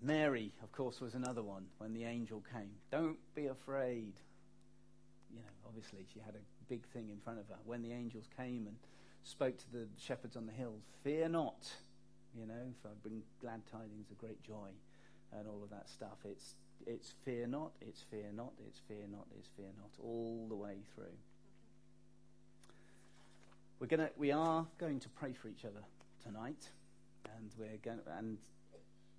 Mary, 0.00 0.52
of 0.62 0.72
course, 0.72 1.00
was 1.00 1.14
another 1.14 1.42
one 1.42 1.66
when 1.78 1.94
the 1.94 2.04
angel 2.04 2.42
came. 2.52 2.70
Don't 2.90 3.16
be 3.34 3.46
afraid. 3.46 4.12
You 5.30 5.38
know, 5.38 5.52
obviously, 5.66 6.06
she 6.12 6.20
had 6.20 6.34
a 6.34 6.68
big 6.68 6.86
thing 6.88 7.08
in 7.10 7.18
front 7.20 7.38
of 7.38 7.48
her. 7.48 7.56
When 7.64 7.82
the 7.82 7.92
angels 7.92 8.28
came 8.36 8.66
and 8.66 8.76
spoke 9.22 9.56
to 9.58 9.72
the 9.72 9.88
shepherds 9.98 10.36
on 10.36 10.46
the 10.46 10.52
hills, 10.52 10.82
fear 11.02 11.28
not, 11.28 11.72
you 12.38 12.46
know, 12.46 12.72
for 12.82 12.88
I 12.88 12.92
bring 13.02 13.22
glad 13.40 13.62
tidings 13.70 14.10
of 14.10 14.18
great 14.18 14.42
joy 14.42 14.68
and 15.32 15.48
all 15.48 15.62
of 15.62 15.70
that 15.70 15.88
stuff. 15.88 16.18
It's, 16.24 16.54
it's 16.86 17.12
fear 17.24 17.46
not, 17.46 17.72
it's 17.80 18.02
fear 18.02 18.30
not, 18.34 18.52
it's 18.66 18.80
fear 18.86 19.06
not, 19.10 19.26
it's 19.38 19.48
fear 19.56 19.70
not, 19.78 19.90
all 20.02 20.46
the 20.48 20.54
way 20.54 20.78
through. 20.94 21.16
We're 23.80 23.88
gonna, 23.88 24.10
we 24.16 24.32
are 24.32 24.66
going 24.78 25.00
to 25.00 25.08
pray 25.10 25.32
for 25.32 25.48
each 25.48 25.64
other 25.64 25.84
tonight 26.22 26.68
and 27.36 27.50
we're 27.58 27.78
going 27.82 27.98
to, 27.98 28.18
and 28.18 28.38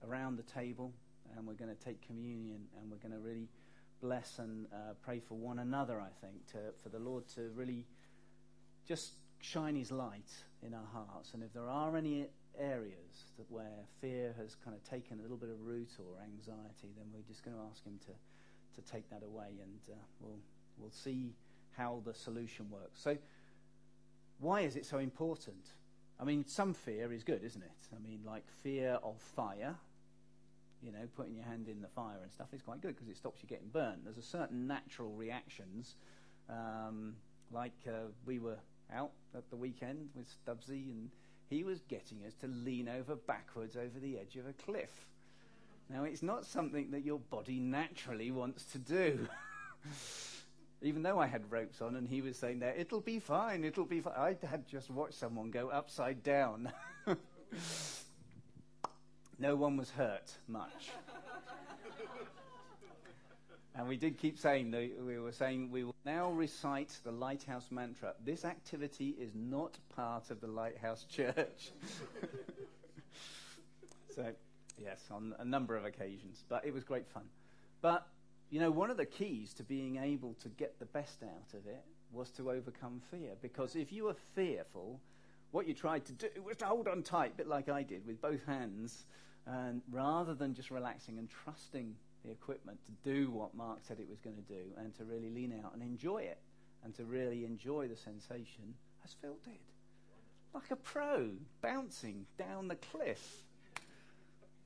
around 0.07 0.37
the 0.37 0.43
table, 0.43 0.93
and 1.35 1.45
we're 1.45 1.53
going 1.53 1.75
to 1.75 1.83
take 1.83 2.05
communion, 2.05 2.61
and 2.79 2.89
we're 2.89 2.97
going 2.97 3.11
to 3.11 3.19
really 3.19 3.47
bless 4.01 4.39
and 4.39 4.67
uh, 4.73 4.93
pray 5.03 5.19
for 5.19 5.35
one 5.35 5.59
another. 5.59 5.99
I 5.99 6.09
think 6.21 6.45
to, 6.51 6.57
for 6.81 6.89
the 6.89 6.99
Lord 6.99 7.27
to 7.35 7.49
really 7.55 7.85
just 8.87 9.13
shine 9.41 9.75
His 9.75 9.91
light 9.91 10.31
in 10.61 10.73
our 10.73 10.87
hearts, 10.93 11.33
and 11.33 11.43
if 11.43 11.53
there 11.53 11.69
are 11.69 11.95
any 11.97 12.27
areas 12.59 13.31
that 13.37 13.49
where 13.49 13.85
fear 14.01 14.33
has 14.37 14.55
kind 14.55 14.75
of 14.75 14.83
taken 14.83 15.19
a 15.19 15.21
little 15.21 15.37
bit 15.37 15.49
of 15.49 15.61
root 15.61 15.91
or 15.99 16.21
anxiety, 16.23 16.89
then 16.97 17.05
we're 17.13 17.27
just 17.27 17.43
going 17.43 17.55
to 17.55 17.63
ask 17.71 17.83
Him 17.83 17.99
to 18.05 18.13
to 18.75 18.91
take 18.91 19.09
that 19.09 19.23
away, 19.23 19.47
and 19.61 19.79
uh, 19.89 19.95
we'll 20.19 20.39
we'll 20.77 20.91
see 20.91 21.33
how 21.77 22.01
the 22.05 22.13
solution 22.13 22.69
works. 22.69 23.01
So, 23.01 23.17
why 24.39 24.61
is 24.61 24.75
it 24.75 24.85
so 24.85 24.97
important? 24.97 25.73
I 26.19 26.23
mean, 26.23 26.45
some 26.47 26.73
fear 26.73 27.11
is 27.11 27.23
good, 27.23 27.43
isn't 27.43 27.61
it? 27.61 27.95
I 27.95 27.99
mean, 28.05 28.19
like 28.25 28.43
fear 28.63 28.99
of 29.03 29.19
fire, 29.19 29.75
you 30.81 30.91
know, 30.91 31.07
putting 31.15 31.35
your 31.35 31.45
hand 31.45 31.67
in 31.67 31.81
the 31.81 31.87
fire 31.87 32.19
and 32.21 32.31
stuff 32.31 32.53
is 32.53 32.61
quite 32.61 32.81
good 32.81 32.95
because 32.95 33.09
it 33.09 33.17
stops 33.17 33.41
you 33.41 33.49
getting 33.49 33.67
burned. 33.67 34.01
There's 34.05 34.17
a 34.17 34.21
certain 34.21 34.67
natural 34.67 35.11
reactions, 35.11 35.95
um, 36.49 37.15
like 37.51 37.73
uh, 37.87 38.11
we 38.25 38.39
were 38.39 38.57
out 38.93 39.11
at 39.35 39.49
the 39.49 39.55
weekend 39.55 40.09
with 40.15 40.27
Stubbsy, 40.27 40.91
and 40.91 41.09
he 41.49 41.63
was 41.63 41.81
getting 41.81 42.19
us 42.25 42.33
to 42.41 42.47
lean 42.47 42.89
over 42.89 43.15
backwards 43.15 43.75
over 43.75 43.99
the 43.99 44.17
edge 44.17 44.35
of 44.35 44.47
a 44.47 44.53
cliff. 44.53 45.07
Now, 45.89 46.03
it's 46.03 46.23
not 46.23 46.45
something 46.45 46.91
that 46.91 47.05
your 47.05 47.19
body 47.19 47.59
naturally 47.59 48.31
wants 48.31 48.65
to 48.71 48.79
do. 48.79 49.27
even 50.81 51.03
though 51.03 51.19
I 51.19 51.27
had 51.27 51.51
ropes 51.51 51.81
on, 51.81 51.95
and 51.95 52.07
he 52.07 52.21
was 52.21 52.37
saying 52.37 52.59
that 52.59 52.77
it'll 52.77 53.01
be 53.01 53.19
fine, 53.19 53.63
it'll 53.63 53.85
be 53.85 54.01
fine. 54.01 54.13
I 54.17 54.35
had 54.45 54.67
just 54.67 54.89
watched 54.89 55.15
someone 55.15 55.51
go 55.51 55.69
upside 55.69 56.23
down. 56.23 56.71
no 59.39 59.55
one 59.55 59.77
was 59.77 59.89
hurt 59.91 60.33
much. 60.47 60.91
And 63.75 63.87
we 63.87 63.97
did 63.97 64.17
keep 64.17 64.37
saying 64.37 64.73
we 65.05 65.19
were 65.19 65.31
saying 65.31 65.69
we 65.69 65.83
will 65.83 65.95
now 66.05 66.31
recite 66.31 66.97
the 67.03 67.11
lighthouse 67.11 67.67
mantra. 67.71 68.13
This 68.23 68.45
activity 68.45 69.15
is 69.19 69.31
not 69.35 69.77
part 69.95 70.31
of 70.31 70.39
the 70.41 70.47
lighthouse 70.47 71.05
church. 71.09 71.71
so, 74.15 74.31
yes, 74.81 75.01
on 75.11 75.35
a 75.39 75.45
number 75.45 75.75
of 75.75 75.85
occasions, 75.85 76.43
but 76.47 76.65
it 76.65 76.73
was 76.73 76.83
great 76.83 77.07
fun. 77.07 77.23
But 77.81 78.07
you 78.49 78.59
know, 78.59 78.71
one 78.71 78.91
of 78.91 78.97
the 78.97 79.05
keys 79.05 79.53
to 79.55 79.63
being 79.63 79.97
able 79.97 80.35
to 80.43 80.49
get 80.49 80.79
the 80.79 80.85
best 80.85 81.23
out 81.23 81.53
of 81.53 81.65
it 81.67 81.83
was 82.11 82.29
to 82.31 82.51
overcome 82.51 83.01
fear. 83.11 83.31
Because 83.41 83.75
if 83.75 83.91
you 83.91 84.05
were 84.05 84.15
fearful, 84.35 85.01
what 85.51 85.67
you 85.67 85.73
tried 85.73 86.05
to 86.05 86.13
do 86.13 86.27
was 86.45 86.57
to 86.57 86.65
hold 86.65 86.87
on 86.87 87.03
tight, 87.03 87.33
a 87.33 87.37
bit 87.37 87.47
like 87.47 87.67
I 87.67 87.83
did, 87.83 88.05
with 88.05 88.21
both 88.21 88.45
hands 88.45 89.05
And 89.47 89.81
rather 89.91 90.33
than 90.33 90.53
just 90.53 90.71
relaxing 90.71 91.19
and 91.19 91.29
trusting 91.29 91.95
the 92.25 92.31
equipment 92.31 92.79
to 92.85 93.09
do 93.09 93.29
what 93.29 93.55
Mark 93.55 93.79
said 93.81 93.99
it 93.99 94.09
was 94.09 94.19
going 94.19 94.35
to 94.35 94.41
do 94.41 94.61
and 94.77 94.95
to 94.97 95.03
really 95.03 95.29
lean 95.29 95.53
out 95.63 95.73
and 95.73 95.81
enjoy 95.81 96.19
it 96.19 96.39
and 96.83 96.93
to 96.95 97.03
really 97.03 97.45
enjoy 97.45 97.87
the 97.87 97.95
sensation, 97.95 98.75
as 99.03 99.13
Phil 99.21 99.37
did. 99.43 99.53
Like 100.53 100.71
a 100.71 100.75
pro 100.75 101.31
bouncing 101.61 102.25
down 102.37 102.67
the 102.67 102.75
cliff. 102.75 103.43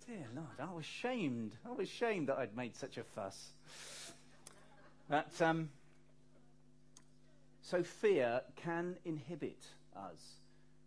Dear 0.05 0.27
Lord, 0.35 0.59
I 0.59 0.73
was 0.73 0.85
shamed. 0.85 1.55
I 1.65 1.71
was 1.71 1.89
shamed 1.89 2.29
that 2.29 2.37
I'd 2.37 2.55
made 2.55 2.75
such 2.75 2.97
a 2.97 3.03
fuss. 3.03 3.51
But, 5.09 5.41
um, 5.41 5.69
so 7.61 7.83
fear 7.83 8.41
can 8.55 8.97
inhibit 9.05 9.63
us 9.95 10.39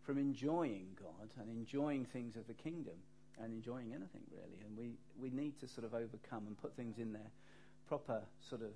from 0.02 0.18
enjoying 0.18 0.88
God 1.00 1.30
and 1.40 1.48
enjoying 1.48 2.04
things 2.04 2.37
of 2.37 2.46
the 2.46 2.54
kingdom 2.54 2.94
and 3.40 3.53
enjoying 3.53 3.92
anything 3.92 4.23
really. 4.31 4.61
And 4.66 4.77
we, 4.77 4.92
we 5.21 5.31
need 5.31 5.59
to 5.61 5.68
sort 5.68 5.85
of 5.85 5.95
overcome 5.95 6.47
and 6.47 6.61
put 6.61 6.75
things 6.77 6.99
in 6.99 7.12
their 7.12 7.31
proper 7.88 8.23
sort 8.49 8.62
of 8.62 8.71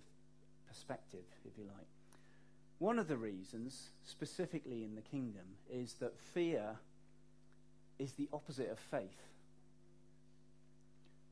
perspective, 0.69 1.25
if 1.45 1.59
you 1.59 1.65
like. 1.65 1.87
One 2.79 2.99
of 2.99 3.09
the 3.09 3.17
reasons, 3.17 3.91
specifically 4.05 4.85
in 4.85 4.95
the 4.95 5.01
kingdom, 5.01 5.45
is 5.73 5.95
that 5.95 6.19
fear 6.35 6.77
is 7.99 8.13
the 8.13 8.29
opposite 8.33 8.71
of 8.71 8.79
faith. 8.79 9.23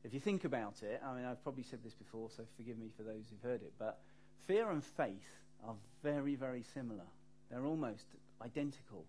If 0.03 0.13
you 0.13 0.19
think 0.19 0.43
about 0.43 0.81
it, 0.81 1.01
I 1.05 1.15
mean, 1.15 1.25
I've 1.25 1.41
probably 1.43 1.63
said 1.63 1.79
this 1.83 1.93
before, 1.93 2.29
so 2.35 2.43
forgive 2.57 2.77
me 2.77 2.89
for 2.95 3.03
those 3.03 3.25
who've 3.29 3.49
heard 3.49 3.61
it, 3.61 3.73
but 3.77 3.99
fear 4.47 4.69
and 4.69 4.83
faith 4.83 5.29
are 5.67 5.75
very, 6.03 6.35
very 6.35 6.63
similar. 6.73 7.05
They're 7.49 7.65
almost 7.65 8.05
identical. 8.43 9.05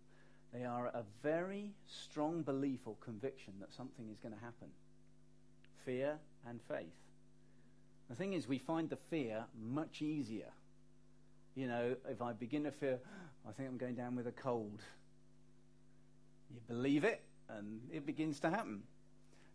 They 0.52 0.64
are 0.64 0.86
a 0.86 1.02
very 1.22 1.72
strong 1.86 2.42
belief 2.42 2.80
or 2.86 2.94
conviction 3.00 3.54
that 3.60 3.72
something 3.72 4.08
is 4.10 4.18
going 4.18 4.34
to 4.34 4.40
happen. 4.40 4.68
Fear 5.84 6.18
and 6.48 6.60
faith. 6.68 6.86
The 8.08 8.14
thing 8.14 8.32
is, 8.32 8.46
we 8.46 8.58
find 8.58 8.88
the 8.88 8.96
fear 9.10 9.44
much 9.60 10.00
easier. 10.00 10.52
You 11.54 11.68
know, 11.68 11.96
if 12.08 12.22
I 12.22 12.32
begin 12.32 12.64
to 12.64 12.70
fear, 12.70 12.98
I 13.48 13.52
think 13.52 13.68
I'm 13.68 13.76
going 13.76 13.94
down 13.94 14.14
with 14.14 14.26
a 14.26 14.32
cold. 14.32 14.80
You 16.52 16.60
believe 16.68 17.04
it, 17.04 17.22
and 17.48 17.80
it 17.92 18.06
begins 18.06 18.40
to 18.40 18.50
happen. 18.50 18.82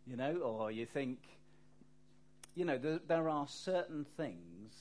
You 0.06 0.17
know, 0.17 0.38
or 0.38 0.71
you 0.71 0.86
think, 0.86 1.19
you 2.56 2.65
know, 2.65 2.77
there, 2.77 2.99
there 3.08 3.30
are 3.30 3.47
certain 3.47 4.06
things 4.17 4.73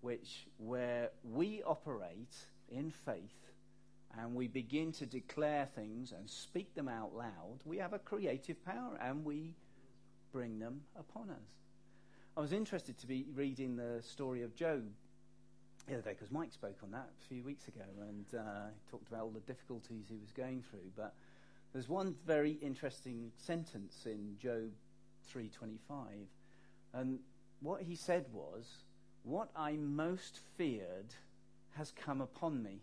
which, 0.00 0.46
where 0.58 1.10
we 1.24 1.62
operate 1.64 2.34
in 2.68 2.90
faith 2.90 3.45
and 4.18 4.34
we 4.34 4.48
begin 4.48 4.92
to 4.92 5.06
declare 5.06 5.68
things 5.74 6.12
and 6.12 6.28
speak 6.28 6.74
them 6.74 6.88
out 6.88 7.14
loud, 7.14 7.58
we 7.64 7.78
have 7.78 7.92
a 7.92 7.98
creative 7.98 8.64
power 8.64 8.98
and 9.00 9.24
we 9.24 9.54
bring 10.32 10.58
them 10.58 10.82
upon 10.98 11.30
us. 11.30 11.54
I 12.36 12.40
was 12.40 12.52
interested 12.52 12.98
to 12.98 13.06
be 13.06 13.26
reading 13.34 13.76
the 13.76 14.02
story 14.02 14.42
of 14.42 14.54
Job 14.54 14.84
the 15.86 15.94
other 15.94 16.02
day 16.02 16.10
because 16.10 16.30
Mike 16.30 16.52
spoke 16.52 16.78
on 16.82 16.90
that 16.90 17.08
a 17.22 17.28
few 17.28 17.42
weeks 17.42 17.68
ago 17.68 17.84
and 18.08 18.24
uh, 18.38 18.68
talked 18.90 19.08
about 19.08 19.22
all 19.22 19.30
the 19.30 19.40
difficulties 19.40 20.06
he 20.08 20.18
was 20.18 20.32
going 20.32 20.62
through. 20.68 20.90
But 20.96 21.14
there's 21.72 21.88
one 21.88 22.14
very 22.26 22.52
interesting 22.52 23.32
sentence 23.36 24.06
in 24.06 24.36
Job 24.38 24.72
3:25, 25.32 26.28
and 26.92 27.18
what 27.60 27.82
he 27.82 27.94
said 27.94 28.26
was, 28.32 28.84
"What 29.24 29.50
I 29.56 29.72
most 29.72 30.40
feared 30.56 31.14
has 31.72 31.90
come 31.92 32.20
upon 32.20 32.62
me." 32.62 32.80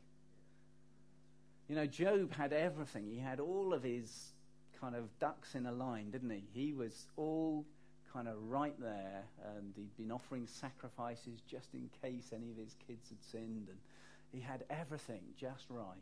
You 1.73 1.79
know, 1.79 1.87
Job 1.87 2.31
had 2.35 2.53
everything. 2.53 3.07
He 3.07 3.17
had 3.17 3.39
all 3.39 3.73
of 3.73 3.81
his 3.81 4.33
kind 4.79 4.95
of 4.95 5.05
ducks 5.17 5.55
in 5.55 5.65
a 5.65 5.71
line, 5.71 6.11
didn't 6.11 6.29
he? 6.29 6.43
He 6.53 6.71
was 6.71 7.07
all 7.17 7.65
kind 8.13 8.27
of 8.27 8.35
right 8.43 8.79
there, 8.79 9.23
and 9.55 9.73
he'd 9.75 9.97
been 9.97 10.11
offering 10.11 10.45
sacrifices 10.45 11.41
just 11.49 11.73
in 11.73 11.89
case 11.99 12.31
any 12.31 12.51
of 12.51 12.57
his 12.57 12.75
kids 12.87 13.09
had 13.09 13.23
sinned, 13.23 13.69
and 13.69 13.79
he 14.31 14.39
had 14.39 14.65
everything 14.69 15.21
just 15.35 15.65
right. 15.67 15.97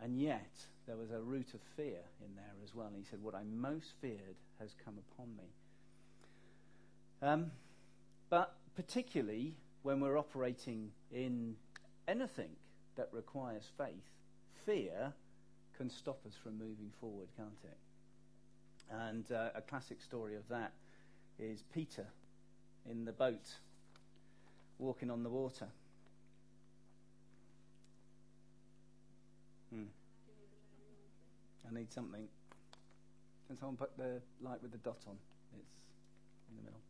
And 0.00 0.16
yet, 0.16 0.52
there 0.86 0.96
was 0.96 1.10
a 1.10 1.20
root 1.20 1.52
of 1.52 1.60
fear 1.76 1.98
in 2.24 2.36
there 2.36 2.54
as 2.62 2.72
well. 2.72 2.86
And 2.86 2.96
he 2.96 3.04
said, 3.10 3.20
What 3.20 3.34
I 3.34 3.42
most 3.42 3.94
feared 4.00 4.36
has 4.60 4.76
come 4.84 4.94
upon 5.10 5.26
me. 5.36 5.50
Um, 7.20 7.50
but 8.30 8.54
particularly 8.76 9.56
when 9.82 9.98
we're 9.98 10.16
operating 10.16 10.92
in 11.10 11.56
anything 12.06 12.50
that 12.96 13.08
requires 13.12 13.64
faith, 13.76 14.10
fear 14.64 15.12
can 15.76 15.90
stop 15.90 16.20
us 16.26 16.34
from 16.42 16.58
moving 16.58 16.90
forward, 17.00 17.28
can't 17.36 17.50
it? 17.64 17.76
And 18.90 19.30
uh, 19.32 19.50
a 19.54 19.60
classic 19.60 20.00
story 20.00 20.36
of 20.36 20.46
that 20.48 20.72
is 21.38 21.64
Peter 21.72 22.06
in 22.88 23.04
the 23.04 23.12
boat 23.12 23.54
walking 24.78 25.10
on 25.10 25.22
the 25.22 25.30
water. 25.30 25.66
Hmm. 29.72 29.84
I 31.68 31.74
need 31.74 31.92
something. 31.92 32.28
Can 33.48 33.58
someone 33.58 33.76
put 33.76 33.96
the 33.96 34.20
light 34.40 34.62
with 34.62 34.72
the 34.72 34.78
dot 34.78 34.98
on? 35.06 35.16
It's 35.58 35.86
in 36.50 36.56
the 36.56 36.62
middle. 36.62 36.80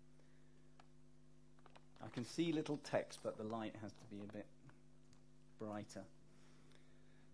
I 2.05 2.09
can 2.09 2.25
see 2.25 2.53
little 2.53 2.79
text, 2.79 3.21
but 3.23 3.39
the 3.39 3.45
light 3.45 3.75
has 3.83 3.93
to 3.93 4.05
be 4.11 4.21
a 4.23 4.33
bit 4.33 4.47
brighter. 5.65 6.05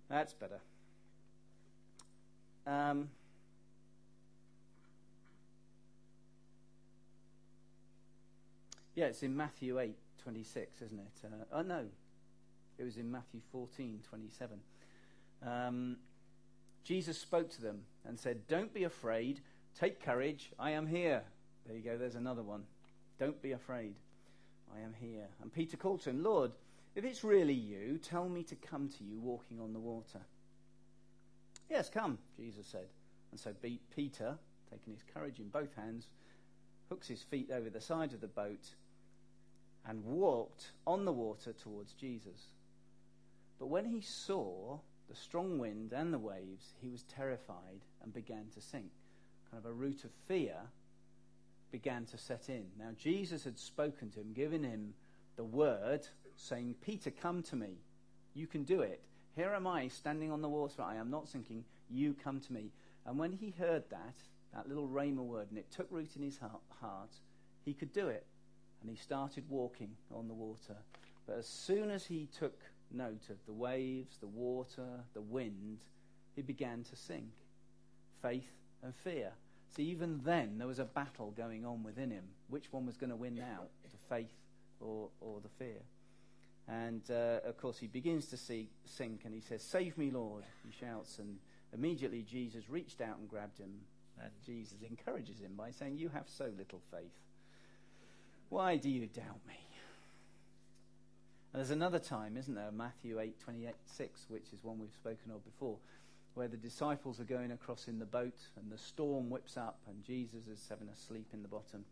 That's 0.09 0.33
better. 0.33 0.61
Um, 2.66 3.09
yeah, 8.95 9.07
it's 9.07 9.23
in 9.23 9.37
Matthew 9.37 9.79
8, 9.79 9.97
26, 10.23 10.83
isn't 10.83 10.99
it? 10.99 11.07
Uh, 11.25 11.45
oh, 11.53 11.62
no. 11.62 11.87
It 12.79 12.85
was 12.85 12.97
in 12.97 13.11
Matthew 13.11 13.40
14, 13.53 14.01
27. 14.09 14.59
Um, 15.47 15.97
Jesus 16.85 17.19
spoke 17.19 17.51
to 17.51 17.62
them 17.62 17.83
and 18.07 18.19
said, 18.19 18.47
Don't 18.49 18.73
be 18.73 18.85
afraid. 18.85 19.40
Take 19.79 20.03
courage. 20.03 20.51
I 20.59 20.71
am 20.73 20.87
here. 20.87 21.23
There 21.66 21.77
you 21.77 21.83
go. 21.83 21.97
There's 21.97 22.14
another 22.14 22.43
one. 22.43 22.64
Don't 23.19 23.40
be 23.43 23.53
afraid. 23.53 23.95
I 24.75 24.81
am 24.81 24.95
here. 24.99 25.29
And 25.43 25.53
Peter 25.53 25.77
called 25.77 26.01
to 26.03 26.11
him, 26.11 26.23
Lord, 26.23 26.53
if 26.94 27.05
it's 27.05 27.24
really 27.24 27.55
you, 27.55 27.98
tell 27.98 28.29
me 28.29 28.42
to 28.44 28.55
come 28.57 28.88
to 28.88 29.05
you 29.05 29.18
walking 29.18 29.61
on 29.61 29.72
the 29.72 29.79
water. 29.79 30.20
Yes, 31.68 31.88
come, 31.88 32.18
Jesus 32.37 32.66
said. 32.66 32.88
And 33.31 33.38
so 33.38 33.55
Peter, 33.94 34.37
taking 34.70 34.92
his 34.92 35.05
courage 35.14 35.38
in 35.38 35.48
both 35.48 35.74
hands, 35.76 36.09
hooks 36.88 37.07
his 37.07 37.22
feet 37.22 37.50
over 37.53 37.70
the 37.70 37.81
side 37.81 38.12
of 38.12 38.20
the 38.20 38.26
boat 38.26 38.74
and 39.87 40.05
walked 40.05 40.72
on 40.87 41.05
the 41.05 41.12
water 41.12 41.53
towards 41.53 41.92
Jesus. 41.92 42.48
But 43.59 43.68
when 43.68 43.85
he 43.85 44.00
saw 44.00 44.79
the 45.09 45.14
strong 45.14 45.59
wind 45.59 45.92
and 45.92 46.12
the 46.12 46.18
waves, 46.18 46.74
he 46.81 46.88
was 46.88 47.05
terrified 47.05 47.85
and 48.03 48.12
began 48.12 48.46
to 48.55 48.61
sink. 48.61 48.90
Kind 49.50 49.64
of 49.64 49.70
a 49.70 49.74
root 49.74 50.05
of 50.05 50.11
fear 50.26 50.57
began 51.70 52.05
to 52.07 52.18
set 52.18 52.48
in. 52.48 52.66
Now, 52.79 52.90
Jesus 52.96 53.44
had 53.44 53.59
spoken 53.59 54.11
to 54.11 54.20
him, 54.20 54.33
given 54.33 54.64
him 54.64 54.94
the 55.37 55.44
word 55.44 56.07
saying, 56.40 56.74
Peter, 56.81 57.11
come 57.11 57.42
to 57.44 57.57
me. 57.57 57.79
You 58.35 58.46
can 58.46 58.64
do 58.64 58.81
it. 58.81 59.03
Here 59.37 59.53
am 59.55 59.66
I 59.66 59.88
standing 59.88 60.33
on 60.33 60.42
the 60.42 60.48
water. 60.48 60.83
I 60.83 60.96
am 60.96 61.11
not 61.11 61.29
sinking. 61.29 61.64
You 61.88 62.14
come 62.14 62.40
to 62.40 62.53
me. 62.53 62.72
And 63.07 63.18
when 63.18 63.33
he 63.33 63.55
heard 63.59 63.85
that, 63.90 64.14
that 64.55 64.68
little 64.68 64.88
rhema 64.88 65.24
word, 65.24 65.48
and 65.50 65.59
it 65.59 65.70
took 65.70 65.87
root 65.90 66.16
in 66.16 66.22
his 66.22 66.38
heart, 66.38 67.12
he 67.64 67.72
could 67.72 67.92
do 67.92 68.09
it. 68.09 68.26
And 68.81 68.90
he 68.90 68.96
started 68.96 69.44
walking 69.48 69.90
on 70.14 70.29
the 70.29 70.35
water. 70.35 70.76
But 71.26 71.38
as 71.38 71.46
soon 71.46 71.90
as 71.90 72.07
he 72.07 72.26
took 72.26 72.59
note 72.90 73.29
of 73.31 73.37
the 73.46 73.53
waves, 73.53 74.16
the 74.18 74.26
water, 74.26 75.05
the 75.14 75.20
wind, 75.20 75.81
he 76.35 76.42
began 76.42 76.83
to 76.85 76.96
sink. 76.96 77.33
Faith 78.22 78.50
and 78.83 78.94
fear. 78.94 79.33
So 79.76 79.83
even 79.83 80.20
then, 80.24 80.59
there 80.59 80.66
was 80.66 80.79
a 80.79 80.85
battle 80.85 81.33
going 81.37 81.64
on 81.64 81.83
within 81.83 82.11
him. 82.11 82.24
Which 82.48 82.72
one 82.72 82.87
was 82.87 82.96
going 82.96 83.11
to 83.11 83.16
win 83.16 83.37
now, 83.37 83.61
the 83.85 84.14
faith 84.14 84.35
or, 84.81 85.11
or 85.20 85.40
the 85.40 85.48
fear? 85.48 85.81
And 86.71 87.03
uh, 87.11 87.41
of 87.45 87.57
course, 87.57 87.79
he 87.79 87.89
begins 87.89 88.27
to 88.27 88.37
see, 88.37 88.69
sink 88.85 89.23
and 89.25 89.35
he 89.35 89.41
says, 89.41 89.63
Save 89.63 89.99
me, 89.99 90.11
Lord, 90.11 90.45
he 90.65 90.73
shouts. 90.73 91.19
And 91.19 91.39
immediately 91.75 92.23
Jesus 92.23 92.71
reached 92.71 93.01
out 93.01 93.19
and 93.19 93.29
grabbed 93.29 93.59
him. 93.59 93.73
And 94.23 94.31
Jesus 94.47 94.77
encourages 94.89 95.41
him 95.41 95.53
by 95.57 95.73
saying, 95.73 95.99
You 95.99 96.11
have 96.11 96.29
so 96.29 96.45
little 96.57 96.81
faith. 96.93 97.11
Why 98.51 98.77
do 98.77 98.89
you 98.89 99.07
doubt 99.07 99.41
me? 99.49 99.59
And 101.53 101.59
there's 101.59 101.71
another 101.71 101.99
time, 101.99 102.37
isn't 102.37 102.55
there, 102.55 102.71
Matthew 102.71 103.19
8, 103.19 103.41
28, 103.41 103.75
6, 103.85 104.27
which 104.29 104.53
is 104.53 104.63
one 104.63 104.79
we've 104.79 104.93
spoken 104.93 105.33
of 105.33 105.45
before, 105.45 105.79
where 106.35 106.47
the 106.47 106.57
disciples 106.57 107.19
are 107.19 107.25
going 107.25 107.51
across 107.51 107.89
in 107.89 107.99
the 107.99 108.07
boat 108.07 108.39
and 108.57 108.71
the 108.71 108.79
storm 108.79 109.31
whips 109.31 109.57
up 109.57 109.81
and 109.89 110.05
Jesus 110.05 110.47
is 110.47 110.65
having 110.69 110.89
a 110.89 110.97
sleep 110.97 111.27
in 111.33 111.43
the 111.43 111.49
bottom. 111.49 111.85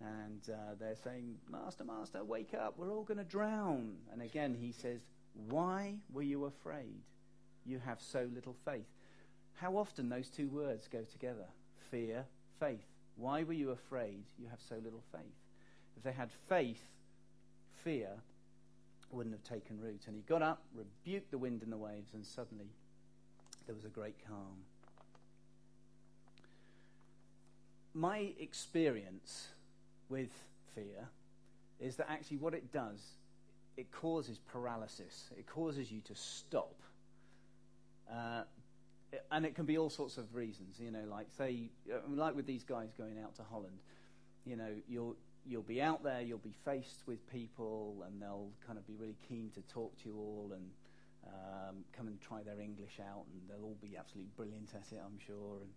And 0.00 0.40
uh, 0.48 0.74
they're 0.78 0.96
saying, 1.02 1.36
Master, 1.50 1.84
Master, 1.84 2.22
wake 2.24 2.54
up, 2.54 2.74
we're 2.76 2.92
all 2.92 3.02
going 3.02 3.18
to 3.18 3.24
drown. 3.24 3.94
And 4.12 4.22
again, 4.22 4.56
he 4.58 4.72
says, 4.72 5.00
Why 5.48 5.96
were 6.12 6.22
you 6.22 6.44
afraid? 6.44 7.02
You 7.66 7.80
have 7.84 8.00
so 8.00 8.28
little 8.32 8.56
faith. 8.64 8.86
How 9.54 9.76
often 9.76 10.08
those 10.08 10.28
two 10.28 10.48
words 10.48 10.88
go 10.90 11.02
together 11.02 11.46
fear, 11.90 12.24
Faith. 12.58 12.86
Why 13.16 13.42
were 13.42 13.52
you 13.52 13.70
afraid? 13.70 14.24
You 14.38 14.48
have 14.48 14.60
so 14.60 14.76
little 14.82 15.02
faith. 15.12 15.34
If 15.96 16.02
they 16.02 16.12
had 16.12 16.30
faith, 16.48 16.82
fear 17.84 18.08
wouldn't 19.10 19.34
have 19.34 19.44
taken 19.44 19.80
root. 19.80 20.02
And 20.06 20.14
he 20.14 20.22
got 20.22 20.42
up, 20.42 20.62
rebuked 20.74 21.30
the 21.30 21.38
wind 21.38 21.62
and 21.62 21.72
the 21.72 21.76
waves, 21.76 22.14
and 22.14 22.24
suddenly 22.24 22.70
there 23.66 23.74
was 23.74 23.84
a 23.84 23.88
great 23.88 24.16
calm. 24.26 24.64
My 27.94 28.32
experience 28.38 29.48
with 30.08 30.30
fear 30.74 31.08
is 31.80 31.96
that 31.96 32.10
actually 32.10 32.38
what 32.38 32.54
it 32.54 32.72
does, 32.72 33.00
it 33.76 33.90
causes 33.92 34.38
paralysis. 34.52 35.30
It 35.36 35.46
causes 35.46 35.90
you 35.90 36.00
to 36.02 36.14
stop. 36.14 36.74
Uh, 38.12 38.42
and 39.30 39.46
it 39.46 39.54
can 39.54 39.64
be 39.64 39.78
all 39.78 39.90
sorts 39.90 40.18
of 40.18 40.34
reasons, 40.34 40.76
you 40.78 40.90
know, 40.90 41.04
like 41.10 41.26
say, 41.36 41.70
uh, 41.92 41.98
like 42.08 42.34
with 42.34 42.46
these 42.46 42.64
guys 42.64 42.92
going 42.96 43.18
out 43.22 43.34
to 43.36 43.42
Holland, 43.42 43.78
you 44.44 44.56
know, 44.56 44.70
you'll 44.88 45.16
you'll 45.46 45.62
be 45.62 45.80
out 45.80 46.02
there, 46.02 46.20
you'll 46.20 46.38
be 46.38 46.54
faced 46.64 47.02
with 47.06 47.26
people, 47.30 48.04
and 48.06 48.20
they'll 48.20 48.50
kind 48.66 48.78
of 48.78 48.86
be 48.86 48.94
really 48.96 49.16
keen 49.28 49.50
to 49.54 49.62
talk 49.72 49.96
to 50.02 50.08
you 50.08 50.16
all 50.16 50.50
and 50.52 50.70
um, 51.26 51.76
come 51.96 52.06
and 52.06 52.20
try 52.20 52.42
their 52.42 52.60
English 52.60 53.00
out, 53.00 53.24
and 53.32 53.40
they'll 53.48 53.64
all 53.64 53.78
be 53.80 53.96
absolutely 53.96 54.30
brilliant 54.36 54.70
at 54.74 54.92
it, 54.92 55.00
I'm 55.04 55.18
sure, 55.26 55.60
and 55.60 55.70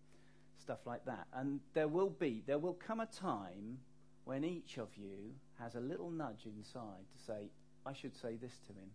stuff 0.61 0.79
like 0.85 1.05
that. 1.05 1.27
And 1.33 1.59
there 1.73 1.87
will 1.87 2.09
be, 2.09 2.43
there 2.45 2.59
will 2.59 2.73
come 2.73 2.99
a 2.99 3.05
time 3.05 3.79
when 4.25 4.43
each 4.43 4.77
of 4.77 4.89
you 4.95 5.33
has 5.59 5.75
a 5.75 5.79
little 5.79 6.09
nudge 6.09 6.45
inside 6.45 7.05
to 7.15 7.23
say, 7.23 7.49
I 7.85 7.93
should 7.93 8.15
say 8.15 8.35
this 8.35 8.59
to 8.67 8.73
him. 8.73 8.89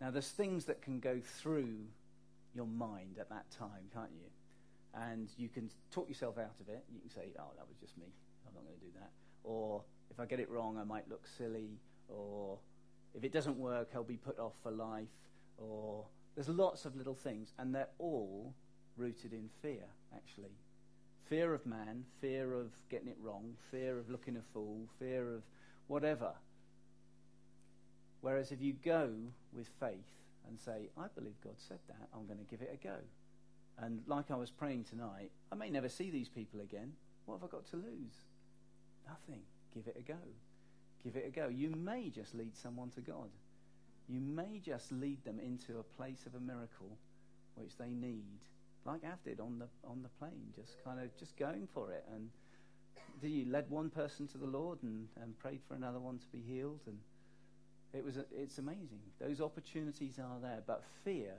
Now, 0.00 0.10
there's 0.10 0.28
things 0.28 0.64
that 0.66 0.80
can 0.82 1.00
go 1.00 1.20
through 1.20 1.76
your 2.54 2.66
mind 2.66 3.16
at 3.20 3.28
that 3.30 3.50
time, 3.50 3.90
can't 3.92 4.10
you? 4.12 4.28
And 4.94 5.28
you 5.36 5.48
can 5.48 5.70
talk 5.90 6.08
yourself 6.08 6.38
out 6.38 6.54
of 6.60 6.68
it. 6.68 6.84
You 6.92 7.00
can 7.00 7.10
say, 7.10 7.32
oh, 7.38 7.52
that 7.56 7.68
was 7.68 7.76
just 7.78 7.96
me. 7.98 8.06
I'm 8.46 8.54
not 8.54 8.64
going 8.64 8.78
to 8.78 8.84
do 8.84 8.92
that 8.98 9.10
or 9.48 9.82
if 10.10 10.20
I 10.20 10.26
get 10.26 10.40
it 10.40 10.50
wrong, 10.50 10.78
I 10.78 10.84
might 10.84 11.08
look 11.08 11.26
silly, 11.38 11.78
or 12.08 12.58
if 13.14 13.24
it 13.24 13.32
doesn't 13.32 13.56
work, 13.56 13.88
I'll 13.94 14.04
be 14.04 14.16
put 14.16 14.38
off 14.38 14.52
for 14.62 14.70
life, 14.70 15.08
or 15.56 16.04
there's 16.34 16.48
lots 16.48 16.84
of 16.84 16.96
little 16.96 17.14
things, 17.14 17.52
and 17.58 17.74
they're 17.74 17.88
all 17.98 18.54
rooted 18.96 19.32
in 19.32 19.48
fear, 19.62 19.84
actually. 20.14 20.52
Fear 21.28 21.54
of 21.54 21.66
man, 21.66 22.04
fear 22.20 22.54
of 22.54 22.70
getting 22.90 23.08
it 23.08 23.18
wrong, 23.20 23.54
fear 23.70 23.98
of 23.98 24.08
looking 24.08 24.36
a 24.36 24.42
fool, 24.54 24.88
fear 24.98 25.34
of 25.34 25.42
whatever. 25.86 26.32
Whereas 28.20 28.50
if 28.50 28.60
you 28.60 28.72
go 28.84 29.10
with 29.52 29.68
faith 29.78 30.08
and 30.48 30.58
say, 30.58 30.88
I 30.96 31.06
believe 31.14 31.40
God 31.44 31.54
said 31.56 31.78
that, 31.88 32.08
I'm 32.14 32.26
going 32.26 32.38
to 32.38 32.50
give 32.50 32.62
it 32.62 32.70
a 32.72 32.82
go. 32.82 32.96
And 33.78 34.00
like 34.06 34.30
I 34.30 34.36
was 34.36 34.50
praying 34.50 34.84
tonight, 34.84 35.30
I 35.52 35.54
may 35.54 35.70
never 35.70 35.88
see 35.88 36.10
these 36.10 36.28
people 36.28 36.60
again. 36.60 36.92
What 37.26 37.40
have 37.40 37.48
I 37.48 37.52
got 37.52 37.66
to 37.70 37.76
lose? 37.76 38.24
Nothing. 39.06 39.42
Give 39.74 39.86
it 39.86 39.96
a 39.98 40.02
go. 40.02 40.18
Give 41.04 41.14
it 41.16 41.26
a 41.26 41.30
go. 41.30 41.48
You 41.48 41.70
may 41.70 42.08
just 42.08 42.34
lead 42.34 42.56
someone 42.56 42.90
to 42.90 43.00
God. 43.00 43.28
You 44.08 44.20
may 44.20 44.60
just 44.64 44.90
lead 44.90 45.22
them 45.24 45.38
into 45.38 45.78
a 45.78 45.96
place 45.96 46.24
of 46.26 46.34
a 46.34 46.40
miracle 46.40 46.96
which 47.54 47.76
they 47.76 47.90
need, 47.90 48.40
like 48.88 49.04
Av 49.04 49.22
did 49.24 49.40
on 49.40 49.58
the 49.58 49.68
on 49.86 50.02
the 50.02 50.08
plane, 50.18 50.52
just 50.54 50.82
kind 50.84 51.00
of 51.00 51.16
just 51.18 51.36
going 51.36 51.68
for 51.72 51.92
it. 51.92 52.04
And 52.14 52.30
did 53.20 53.30
you 53.30 53.50
led 53.50 53.68
one 53.70 53.90
person 53.90 54.26
to 54.28 54.38
the 54.38 54.46
Lord 54.46 54.82
and, 54.82 55.08
and 55.22 55.38
prayed 55.38 55.60
for 55.66 55.74
another 55.74 55.98
one 55.98 56.18
to 56.18 56.26
be 56.28 56.40
healed? 56.40 56.80
And 56.86 56.98
it 57.92 58.04
was 58.04 58.16
a, 58.16 58.24
it's 58.34 58.58
amazing. 58.58 59.00
Those 59.20 59.40
opportunities 59.40 60.18
are 60.18 60.38
there, 60.40 60.62
but 60.66 60.84
fear 61.04 61.32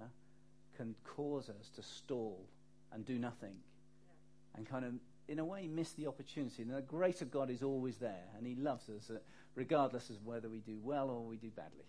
can 0.76 0.96
cause 1.04 1.50
us 1.50 1.70
to 1.76 1.84
stall 1.84 2.46
and 2.92 3.06
do 3.06 3.20
nothing, 3.20 3.54
yeah. 3.54 4.58
and 4.58 4.70
kind 4.70 4.86
of 4.86 4.94
in 5.28 5.38
a 5.38 5.46
way, 5.46 5.68
miss 5.68 5.92
the 5.92 6.08
opportunity. 6.08 6.64
And 6.64 6.74
the 6.74 6.82
grace 6.82 7.22
of 7.22 7.30
God 7.30 7.52
is 7.52 7.62
always 7.62 7.98
there, 7.98 8.26
and 8.36 8.48
He 8.48 8.56
loves 8.56 8.90
us, 8.90 9.12
uh, 9.12 9.20
regardless 9.56 10.10
of 10.10 10.26
whether 10.26 10.50
we 10.50 10.60
do 10.60 10.80
well 10.82 11.10
or 11.10 11.24
we 11.24 11.38
do 11.38 11.50
badly. 11.50 11.86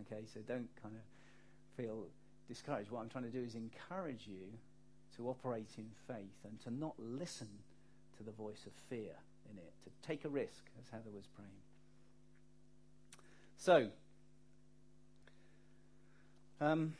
Okay, 0.00 0.24
so 0.32 0.40
don't 0.40 0.68
kind 0.82 0.94
of 0.94 1.02
feel 1.76 2.06
discouraged. 2.48 2.90
What 2.90 3.00
I'm 3.00 3.08
trying 3.10 3.24
to 3.24 3.30
do 3.30 3.42
is 3.42 3.54
encourage 3.54 4.26
you 4.26 4.46
to 5.20 5.28
operate 5.28 5.68
in 5.76 5.86
faith 6.06 6.44
and 6.44 6.60
to 6.62 6.70
not 6.70 6.94
listen 6.98 7.48
to 8.16 8.22
the 8.22 8.32
voice 8.32 8.64
of 8.66 8.72
fear 8.88 9.12
in 9.50 9.58
it, 9.58 9.72
to 9.84 9.90
take 10.06 10.24
a 10.24 10.28
risk, 10.28 10.64
as 10.80 10.88
Heather 10.90 11.10
was 11.14 11.26
praying. 11.26 11.50
So, 13.58 13.88
um, 16.60 16.94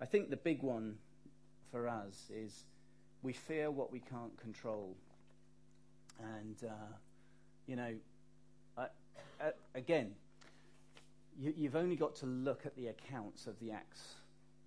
I 0.00 0.06
think 0.06 0.30
the 0.30 0.36
big 0.36 0.62
one 0.62 0.98
for 1.72 1.88
us 1.88 2.30
is 2.32 2.64
we 3.22 3.32
fear 3.32 3.70
what 3.70 3.90
we 3.90 3.98
can't 3.98 4.38
control. 4.40 4.94
And, 6.20 6.56
uh, 6.64 6.94
you 7.66 7.74
know, 7.74 7.94
uh, 8.76 8.86
again, 9.74 10.14
you, 11.40 11.52
you've 11.56 11.76
only 11.76 11.96
got 11.96 12.14
to 12.16 12.26
look 12.26 12.66
at 12.66 12.76
the 12.76 12.88
accounts 12.88 13.46
of 13.46 13.58
the 13.60 13.72
Acts, 13.72 14.14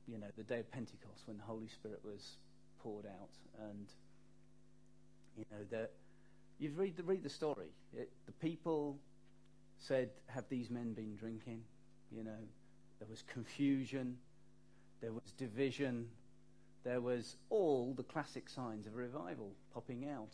you 0.08 0.18
know, 0.18 0.28
the 0.38 0.44
day 0.44 0.60
of 0.60 0.72
Pentecost 0.72 1.24
when 1.26 1.38
the 1.38 1.44
Holy 1.44 1.68
Spirit 1.68 2.00
was 2.04 2.38
poured 2.82 3.06
out. 3.06 3.30
And, 3.70 3.88
you 5.38 5.46
know, 5.52 5.64
the, 5.70 5.90
you 6.60 6.72
read 6.76 6.98
the, 6.98 7.04
read 7.04 7.24
the 7.24 7.30
story. 7.30 7.70
It, 7.96 8.12
the 8.26 8.32
people 8.34 8.98
said, 9.80 10.10
Have 10.28 10.46
these 10.50 10.70
men 10.70 10.94
been 10.94 11.16
drinking? 11.16 11.62
You 12.12 12.24
know, 12.24 12.40
there 13.00 13.08
was 13.10 13.24
confusion, 13.24 14.18
there 15.02 15.14
was 15.14 15.32
division, 15.38 16.08
there 16.84 17.02
was 17.02 17.36
all 17.50 17.94
the 17.96 18.04
classic 18.04 18.50
signs 18.50 18.88
of 18.88 18.96
revival 18.96 19.52
popping 19.74 20.08
out 20.10 20.34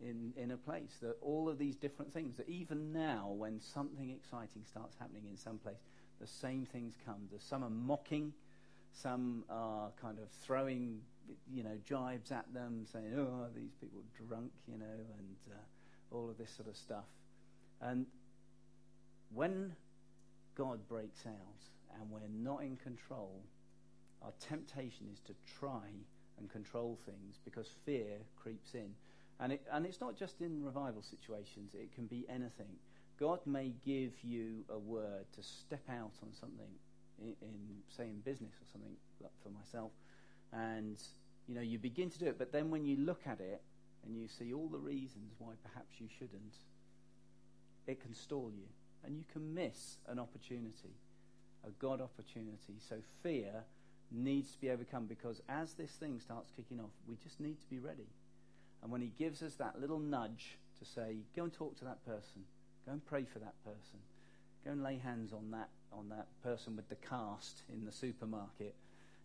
in, 0.00 0.32
in 0.36 0.50
a 0.50 0.56
place. 0.56 0.96
That 1.00 1.16
all 1.20 1.48
of 1.48 1.58
these 1.58 1.76
different 1.76 2.12
things, 2.12 2.36
that 2.36 2.48
even 2.48 2.92
now, 2.92 3.28
when 3.30 3.60
something 3.60 4.10
exciting 4.10 4.64
starts 4.68 4.96
happening 4.98 5.24
in 5.30 5.36
some 5.36 5.58
place, 5.58 5.76
the 6.20 6.26
same 6.26 6.66
things 6.66 6.94
come. 7.04 7.28
There's 7.30 7.42
some 7.42 7.64
are 7.64 7.70
mocking, 7.70 8.32
some 8.92 9.44
are 9.48 9.90
kind 10.00 10.18
of 10.18 10.28
throwing, 10.44 11.00
you 11.52 11.62
know, 11.62 11.76
jibes 11.84 12.30
at 12.30 12.52
them, 12.52 12.86
saying, 12.92 13.12
oh, 13.16 13.46
these 13.54 13.72
people 13.80 14.02
drunk, 14.28 14.52
you 14.66 14.78
know, 14.78 14.84
and 15.18 15.36
uh, 15.50 16.14
all 16.14 16.28
of 16.30 16.38
this 16.38 16.50
sort 16.50 16.68
of 16.68 16.76
stuff. 16.76 17.06
And 17.80 18.06
when 19.34 19.72
God 20.54 20.86
breaks 20.88 21.24
out 21.26 22.00
and 22.00 22.10
we're 22.10 22.20
not 22.28 22.62
in 22.62 22.76
control, 22.76 23.42
our 24.22 24.32
temptation 24.40 25.06
is 25.12 25.20
to 25.20 25.34
try 25.58 25.88
and 26.38 26.50
control 26.50 26.98
things 27.06 27.38
because 27.44 27.68
fear 27.84 28.18
creeps 28.40 28.74
in. 28.74 28.90
And, 29.40 29.52
it, 29.52 29.62
and 29.72 29.84
it's 29.86 30.00
not 30.00 30.16
just 30.16 30.40
in 30.40 30.62
revival 30.62 31.02
situations, 31.02 31.74
it 31.74 31.92
can 31.94 32.06
be 32.06 32.24
anything. 32.28 32.76
God 33.18 33.40
may 33.46 33.72
give 33.84 34.12
you 34.22 34.64
a 34.68 34.78
word 34.78 35.24
to 35.34 35.42
step 35.42 35.82
out 35.88 36.12
on 36.22 36.32
something, 36.38 36.66
in, 37.22 37.34
in 37.40 37.54
say, 37.96 38.04
in 38.04 38.20
business 38.20 38.54
or 38.60 38.66
something, 38.72 38.96
like 39.22 39.32
for 39.42 39.50
myself, 39.50 39.92
and 40.52 40.98
you 41.46 41.54
know 41.54 41.60
you 41.60 41.78
begin 41.78 42.10
to 42.10 42.18
do 42.18 42.26
it. 42.26 42.38
But 42.38 42.52
then 42.52 42.70
when 42.70 42.84
you 42.84 42.96
look 42.96 43.22
at 43.26 43.40
it 43.40 43.62
and 44.04 44.16
you 44.16 44.28
see 44.28 44.52
all 44.52 44.68
the 44.68 44.78
reasons 44.78 45.32
why 45.38 45.52
perhaps 45.62 46.00
you 46.00 46.08
shouldn't, 46.18 46.56
it 47.86 48.00
can 48.00 48.14
stall 48.14 48.50
you, 48.54 48.66
and 49.04 49.16
you 49.16 49.24
can 49.32 49.54
miss 49.54 49.98
an 50.08 50.18
opportunity, 50.18 50.94
a 51.66 51.70
God 51.80 52.00
opportunity. 52.00 52.78
So 52.88 52.96
fear 53.22 53.64
needs 54.10 54.52
to 54.52 54.60
be 54.60 54.70
overcome 54.70 55.06
because 55.06 55.40
as 55.48 55.74
this 55.74 55.92
thing 55.92 56.20
starts 56.20 56.50
kicking 56.54 56.80
off, 56.80 56.90
we 57.08 57.16
just 57.22 57.40
need 57.40 57.60
to 57.60 57.70
be 57.70 57.78
ready. 57.78 58.08
And 58.82 58.90
when 58.90 59.00
he 59.00 59.12
gives 59.18 59.42
us 59.42 59.54
that 59.54 59.80
little 59.80 59.98
nudge 59.98 60.58
to 60.78 60.84
say, 60.84 61.18
go 61.36 61.44
and 61.44 61.52
talk 61.52 61.78
to 61.78 61.84
that 61.84 62.04
person, 62.04 62.42
go 62.84 62.92
and 62.92 63.06
pray 63.06 63.24
for 63.24 63.38
that 63.38 63.54
person, 63.64 64.00
go 64.64 64.72
and 64.72 64.82
lay 64.82 64.98
hands 64.98 65.32
on 65.32 65.50
that 65.52 65.68
on 65.96 66.08
that 66.10 66.26
person 66.42 66.76
with 66.76 66.88
the 66.88 66.96
cast 66.96 67.62
in 67.72 67.84
the 67.84 67.92
supermarket, 67.92 68.74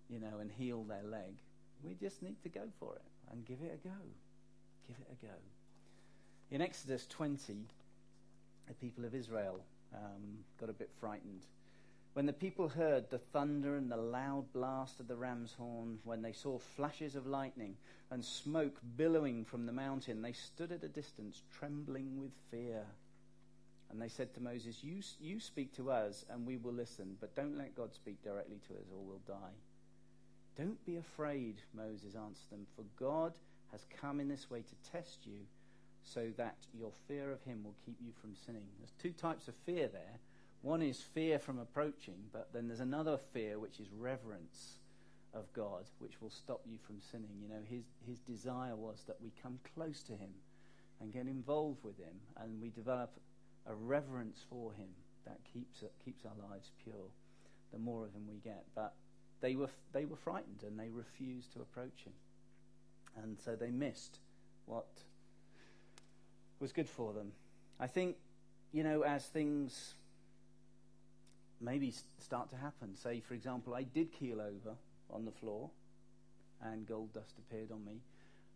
you 0.10 0.20
know, 0.20 0.40
and 0.40 0.52
heal 0.52 0.84
their 0.84 1.04
leg. 1.04 1.36
We 1.84 1.96
just 1.96 2.22
need 2.22 2.42
to 2.44 2.50
go 2.50 2.64
for 2.80 2.96
it 2.96 3.32
and 3.32 3.46
give 3.46 3.60
it 3.62 3.80
a 3.84 3.88
go. 3.88 3.96
Give 4.88 4.98
it 5.00 5.18
a 5.22 5.26
go. 5.26 5.34
In 6.50 6.62
Exodus 6.62 7.06
20, 7.08 7.56
the 8.68 8.74
people 8.76 9.06
of 9.06 9.14
Israel 9.14 9.62
um, 9.94 10.40
got 10.60 10.70
a 10.70 10.74
bit 10.74 10.90
frightened 11.00 11.42
when 12.18 12.26
the 12.26 12.34
people 12.34 12.68
heard 12.68 13.12
the 13.12 13.20
thunder 13.20 13.76
and 13.76 13.92
the 13.92 13.96
loud 13.96 14.52
blast 14.52 15.00
of 15.00 15.08
the 15.08 15.16
ram's 15.16 15.54
horn, 15.54 16.00
when 16.04 16.24
they 16.24 16.32
saw 16.32 16.58
flashes 16.58 17.16
of 17.16 17.28
lightning 17.28 17.76
and 18.10 18.26
smoke 18.26 18.80
billowing 18.98 19.46
from 19.46 19.68
the 19.68 19.72
mountain, 19.72 20.24
they 20.24 20.32
stood 20.32 20.72
at 20.72 20.84
a 20.84 20.88
distance, 20.88 21.44
trembling 21.60 22.20
with 22.20 22.32
fear. 22.50 22.88
And 23.90 24.02
they 24.02 24.10
said 24.10 24.34
to 24.34 24.42
Moses, 24.42 24.84
you, 24.84 25.02
you 25.20 25.40
speak 25.40 25.74
to 25.78 25.92
us, 25.92 26.26
and 26.30 26.46
we 26.46 26.58
will 26.58 26.74
listen, 26.74 27.16
but 27.22 27.36
don't 27.36 27.58
let 27.58 27.76
God 27.76 27.94
speak 27.94 28.22
directly 28.22 28.60
to 28.68 28.74
us, 28.74 28.88
or 28.92 29.02
we'll 29.02 29.22
die. 29.28 29.56
Don't 30.58 30.84
be 30.86 30.98
afraid, 30.98 31.62
Moses 31.74 32.16
answered 32.16 32.50
them, 32.52 32.68
for 32.76 32.84
God 33.00 33.34
has 33.72 33.86
come 34.02 34.20
in 34.20 34.28
this 34.28 34.50
way 34.50 34.62
to 34.62 34.92
test 34.92 35.26
you, 35.26 35.40
so 36.04 36.32
that 36.38 36.58
your 36.74 36.92
fear 37.08 37.32
of 37.32 37.44
him 37.44 37.64
will 37.64 37.76
keep 37.86 37.98
you 38.02 38.12
from 38.22 38.36
sinning. 38.36 38.68
There's 38.80 38.94
two 39.02 39.12
types 39.12 39.48
of 39.48 39.56
fear 39.66 39.88
there 39.88 40.20
one 40.62 40.82
is 40.82 41.00
fear 41.00 41.40
from 41.40 41.60
approaching, 41.60 42.26
but 42.34 42.50
then 42.54 42.68
there's 42.68 42.80
another 42.80 43.18
fear 43.32 43.60
which 43.60 43.80
is 43.80 43.88
reverence 43.92 44.80
of 45.34 45.52
God, 45.54 45.86
which 46.00 46.22
will 46.22 46.30
stop 46.30 46.62
you 46.66 46.78
from 46.86 47.00
sinning. 47.00 47.38
You 47.42 47.50
know, 47.50 47.62
his, 47.64 47.84
his 48.06 48.20
desire 48.20 48.76
was 48.76 49.04
that 49.08 49.22
we 49.22 49.32
come 49.42 49.60
close 49.76 50.02
to 50.04 50.14
him 50.14 50.32
and 51.00 51.14
get 51.14 51.28
involved 51.28 51.84
with 51.84 51.98
him 51.98 52.16
and 52.38 52.60
we 52.62 52.70
develop 52.70 53.12
a 53.70 53.76
reverence 53.76 54.44
for 54.50 54.72
him 54.74 54.90
that 55.26 55.40
keeps, 55.54 55.84
keeps 56.04 56.24
our 56.26 56.50
lives 56.50 56.72
pure 56.84 57.12
the 57.72 57.80
more 57.80 58.06
of 58.06 58.14
him 58.14 58.24
we 58.30 58.38
get. 58.38 58.64
But 58.76 58.94
they 59.42 59.56
were, 59.56 59.70
they 59.94 60.06
were 60.06 60.16
frightened 60.16 60.64
and 60.66 60.80
they 60.80 60.90
refused 60.90 61.54
to 61.54 61.62
approach 61.62 62.06
him. 62.06 62.14
And 63.22 63.38
so 63.44 63.56
they 63.56 63.72
missed 63.72 64.20
what 64.66 64.88
was 66.60 66.72
good 66.72 66.90
for 66.90 67.14
them. 67.14 67.32
I 67.80 67.88
think, 67.88 68.16
you 68.72 68.84
know, 68.84 69.02
as 69.02 69.26
things 69.26 69.94
maybe 71.60 71.94
start 72.20 72.50
to 72.52 72.58
happen, 72.58 72.96
say, 72.96 73.20
for 73.20 73.34
example, 73.34 73.74
I 73.74 73.84
did 73.84 74.12
keel 74.12 74.40
over 74.40 74.76
on 75.10 75.26
the 75.26 75.32
floor 75.32 75.70
and 76.62 76.88
gold 76.88 77.14
dust 77.14 77.34
appeared 77.38 77.72
on 77.72 77.84
me. 77.86 78.02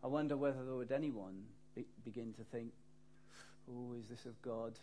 I 0.04 0.08
wonder 0.08 0.36
whether 0.36 0.64
there 0.64 0.76
would 0.76 0.92
anyone 0.92 1.44
be- 1.76 1.86
begin 2.04 2.34
to 2.34 2.44
think, 2.44 2.72
oh, 3.70 3.94
is 4.00 4.08
this 4.10 4.26
of 4.26 4.42
God? 4.42 4.74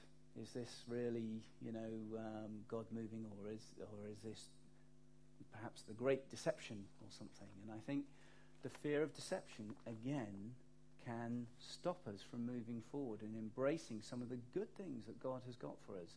Is 0.42 0.50
this 0.52 0.84
really, 0.88 1.42
you 1.60 1.72
know, 1.72 2.18
um, 2.18 2.50
God 2.68 2.86
moving, 2.92 3.26
or 3.30 3.50
is, 3.50 3.62
or 3.80 4.08
is 4.10 4.18
this 4.24 4.46
perhaps 5.52 5.82
the 5.82 5.94
great 5.94 6.30
deception 6.30 6.84
or 7.00 7.08
something? 7.10 7.48
And 7.62 7.72
I 7.72 7.80
think 7.86 8.04
the 8.62 8.68
fear 8.68 9.02
of 9.02 9.14
deception, 9.14 9.74
again, 9.86 10.52
can 11.04 11.46
stop 11.58 12.06
us 12.06 12.22
from 12.22 12.46
moving 12.46 12.82
forward 12.92 13.22
and 13.22 13.34
embracing 13.34 14.00
some 14.02 14.22
of 14.22 14.28
the 14.28 14.38
good 14.54 14.74
things 14.76 15.06
that 15.06 15.20
God 15.22 15.40
has 15.46 15.56
got 15.56 15.76
for 15.86 15.94
us. 15.94 16.14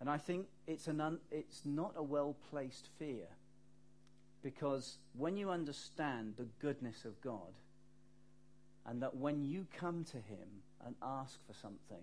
And 0.00 0.08
I 0.08 0.18
think 0.18 0.46
it's, 0.66 0.88
an 0.88 1.00
un, 1.00 1.18
it's 1.30 1.62
not 1.64 1.92
a 1.96 2.02
well 2.02 2.34
placed 2.50 2.88
fear 2.98 3.26
because 4.42 4.98
when 5.16 5.36
you 5.36 5.50
understand 5.50 6.34
the 6.36 6.46
goodness 6.60 7.04
of 7.04 7.20
God, 7.20 7.52
and 8.84 9.00
that 9.02 9.16
when 9.16 9.44
you 9.44 9.66
come 9.76 10.04
to 10.04 10.16
Him 10.16 10.62
and 10.84 10.96
ask 11.00 11.38
for 11.46 11.54
something, 11.54 12.02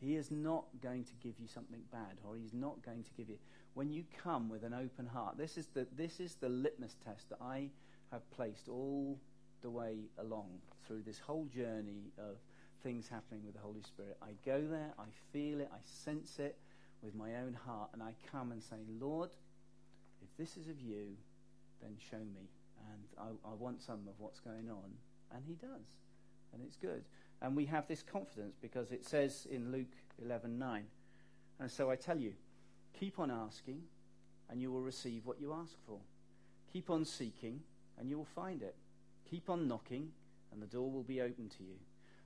He 0.00 0.16
is 0.16 0.30
not 0.30 0.64
going 0.82 1.04
to 1.04 1.12
give 1.22 1.38
you 1.40 1.46
something 1.46 1.80
bad, 1.90 2.20
or 2.24 2.36
He's 2.36 2.52
not 2.52 2.84
going 2.84 3.02
to 3.02 3.10
give 3.16 3.28
you. 3.28 3.36
When 3.74 3.90
you 3.90 4.04
come 4.22 4.48
with 4.48 4.62
an 4.62 4.74
open 4.74 5.06
heart, 5.06 5.38
this 5.38 5.56
is 5.56 5.66
the, 5.68 5.86
this 5.96 6.20
is 6.20 6.34
the 6.34 6.48
litmus 6.48 6.96
test 7.04 7.28
that 7.30 7.38
I 7.40 7.70
have 8.12 8.28
placed 8.30 8.68
all 8.68 9.18
the 9.62 9.70
way 9.70 9.96
along 10.18 10.48
through 10.86 11.02
this 11.02 11.18
whole 11.18 11.46
journey 11.46 12.12
of 12.18 12.36
things 12.82 13.08
happening 13.08 13.42
with 13.44 13.54
the 13.54 13.60
Holy 13.60 13.82
Spirit. 13.82 14.16
I 14.22 14.32
go 14.44 14.62
there, 14.62 14.92
I 14.98 15.06
feel 15.32 15.60
it, 15.60 15.68
I 15.72 15.78
sense 15.84 16.38
it 16.38 16.56
with 17.02 17.14
my 17.14 17.36
own 17.36 17.56
heart, 17.66 17.90
and 17.92 18.02
I 18.02 18.14
come 18.30 18.52
and 18.52 18.62
say, 18.62 18.76
Lord, 19.00 19.30
if 20.22 20.28
this 20.36 20.56
is 20.56 20.68
of 20.68 20.80
you, 20.80 21.16
then 21.82 21.96
show 22.10 22.18
me. 22.18 22.48
And 22.92 23.08
I, 23.18 23.50
I 23.50 23.54
want 23.54 23.82
some 23.82 24.00
of 24.08 24.14
what's 24.18 24.40
going 24.40 24.70
on. 24.70 24.90
And 25.34 25.42
he 25.46 25.54
does. 25.54 25.86
And 26.52 26.62
it's 26.62 26.76
good. 26.76 27.04
And 27.42 27.56
we 27.56 27.66
have 27.66 27.86
this 27.86 28.02
confidence 28.02 28.56
because 28.60 28.92
it 28.92 29.04
says 29.04 29.46
in 29.50 29.70
Luke 29.70 29.94
11:9, 30.24 30.84
and 31.58 31.70
so 31.70 31.90
I 31.90 31.96
tell 31.96 32.18
you, 32.18 32.34
keep 32.92 33.18
on 33.18 33.30
asking, 33.30 33.82
and 34.48 34.60
you 34.60 34.70
will 34.70 34.82
receive 34.82 35.26
what 35.26 35.40
you 35.40 35.52
ask 35.52 35.76
for. 35.86 36.00
Keep 36.72 36.90
on 36.90 37.04
seeking, 37.04 37.62
and 37.98 38.08
you 38.08 38.16
will 38.16 38.24
find 38.24 38.62
it. 38.62 38.76
Keep 39.30 39.50
on 39.50 39.68
knocking, 39.68 40.12
and 40.52 40.62
the 40.62 40.66
door 40.66 40.90
will 40.90 41.02
be 41.02 41.20
open 41.20 41.48
to 41.50 41.64
you. 41.64 41.78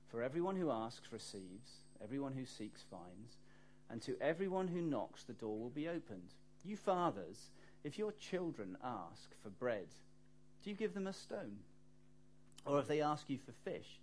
For 0.07 0.21
everyone 0.21 0.55
who 0.55 0.71
asks 0.71 1.11
receives, 1.11 1.83
everyone 2.01 2.33
who 2.33 2.45
seeks 2.45 2.83
finds, 2.83 3.37
and 3.89 4.01
to 4.01 4.17
everyone 4.21 4.67
who 4.67 4.81
knocks 4.81 5.23
the 5.23 5.33
door 5.33 5.57
will 5.57 5.69
be 5.69 5.87
opened. 5.87 6.33
You 6.63 6.77
fathers, 6.77 7.51
if 7.83 7.97
your 7.97 8.11
children 8.13 8.77
ask 8.83 9.35
for 9.41 9.49
bread, 9.49 9.87
do 10.63 10.69
you 10.69 10.75
give 10.75 10.93
them 10.93 11.07
a 11.07 11.13
stone? 11.13 11.59
Or 12.65 12.79
if 12.79 12.87
they 12.87 13.01
ask 13.01 13.29
you 13.29 13.39
for 13.39 13.51
fish, 13.51 13.99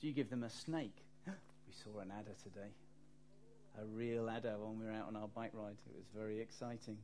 do 0.00 0.06
you 0.06 0.12
give 0.12 0.30
them 0.30 0.42
a 0.42 0.50
snake? 0.50 0.96
we 1.26 1.72
saw 1.84 2.00
an 2.00 2.10
adder 2.10 2.34
today. 2.42 2.70
A 3.80 3.84
real 3.84 4.28
adder 4.28 4.56
when 4.58 4.78
we 4.78 4.86
were 4.86 4.92
out 4.92 5.06
on 5.08 5.16
our 5.16 5.28
bike 5.28 5.52
ride. 5.54 5.76
It 5.86 5.96
was 5.96 6.06
very 6.14 6.40
exciting. 6.40 6.98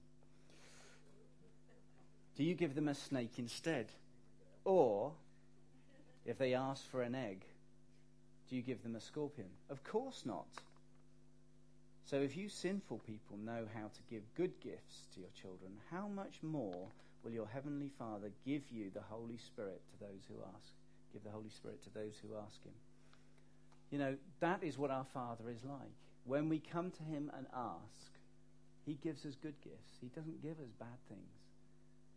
Do 2.37 2.45
you 2.45 2.55
give 2.55 2.75
them 2.75 2.89
a 2.89 2.95
snake 2.95 3.39
instead? 3.39 3.87
Or, 4.65 5.13
if 6.25 6.39
they 6.39 6.55
ask 6.55 6.89
for 6.91 7.03
an 7.03 7.15
egg, 7.15 7.45
do 8.49 8.57
you 8.57 8.63
give 8.63 8.83
them 8.83 8.97
a 8.97 9.01
scorpion? 9.01 9.49
Of 9.71 9.85
course 9.85 10.23
not. 10.25 10.47
So 12.05 12.17
if 12.17 12.37
you 12.37 12.49
sinful 12.49 12.99
people 13.07 13.37
know 13.37 13.67
how 13.75 13.89
to 13.89 14.01
give 14.11 14.23
good 14.37 14.61
gifts 14.61 15.07
to 15.15 15.21
your 15.21 15.31
children, 15.41 15.73
how 15.91 16.09
much 16.09 16.39
more 16.43 16.89
will 17.25 17.33
your 17.33 17.49
heavenly 17.49 17.91
Father 17.99 18.31
give 18.45 18.63
you 18.71 18.91
the 18.95 19.03
Holy 19.09 19.39
Spirit 19.39 19.83
to 19.91 20.01
those 20.01 20.23
who 20.29 20.37
ask? 20.55 20.73
Give 21.13 21.25
the 21.25 21.31
Holy 21.31 21.51
Spirit 21.51 21.83
to 21.83 21.91
those 21.91 22.15
who 22.23 22.37
ask 22.37 22.63
him. 22.63 22.75
You 23.91 23.99
know, 23.99 24.17
that 24.41 24.63
is 24.63 24.79
what 24.79 24.91
our 24.91 25.07
Father 25.13 25.49
is 25.51 25.65
like. 25.65 25.95
When 26.25 26.49
we 26.49 26.59
come 26.59 26.91
to 26.91 27.03
him 27.03 27.31
and 27.37 27.47
ask, 27.55 28.11
he 28.85 28.95
gives 28.95 29.25
us 29.25 29.35
good 29.41 29.55
gifts. 29.63 29.93
He 30.01 30.09
doesn't 30.09 30.43
give 30.43 30.59
us 30.59 30.71
bad 30.79 30.99
things. 31.09 31.21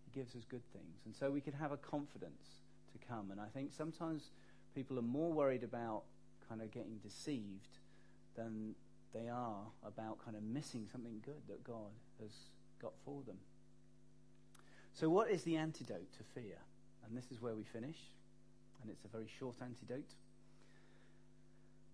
He 0.05 0.19
gives 0.19 0.35
us 0.35 0.43
good 0.49 0.65
things. 0.73 1.01
And 1.05 1.15
so 1.15 1.29
we 1.29 1.41
can 1.41 1.53
have 1.53 1.71
a 1.71 1.77
confidence 1.77 2.63
to 2.91 3.07
come. 3.07 3.31
And 3.31 3.39
I 3.39 3.47
think 3.53 3.71
sometimes 3.75 4.31
people 4.73 4.97
are 4.97 5.03
more 5.03 5.31
worried 5.31 5.63
about 5.63 6.03
kind 6.47 6.61
of 6.61 6.71
getting 6.71 6.97
deceived 7.03 7.77
than 8.35 8.75
they 9.13 9.27
are 9.27 9.63
about 9.85 10.23
kind 10.23 10.37
of 10.37 10.43
missing 10.43 10.87
something 10.91 11.21
good 11.25 11.41
that 11.47 11.63
God 11.63 11.91
has 12.21 12.31
got 12.81 12.93
for 13.03 13.21
them. 13.25 13.37
So, 14.93 15.09
what 15.09 15.29
is 15.29 15.43
the 15.43 15.55
antidote 15.55 16.11
to 16.17 16.23
fear? 16.35 16.57
And 17.05 17.17
this 17.17 17.31
is 17.31 17.41
where 17.41 17.55
we 17.55 17.63
finish, 17.63 17.97
and 18.81 18.91
it's 18.91 19.05
a 19.05 19.07
very 19.07 19.27
short 19.39 19.55
antidote. 19.61 20.13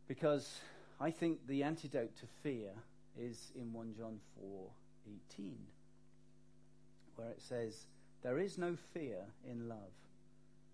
Because 0.08 0.60
I 1.00 1.12
think 1.12 1.48
the 1.48 1.64
antidote 1.64 2.16
to 2.18 2.28
fear 2.44 2.72
is 3.20 3.52
in 3.56 3.74
1 3.74 3.96
John 3.98 4.20
4:18, 4.40 5.56
where 7.16 7.30
it 7.30 7.42
says, 7.42 7.88
There 8.22 8.40
is 8.40 8.58
no 8.58 8.76
fear 8.76 9.26
in 9.50 9.68
love, 9.68 9.94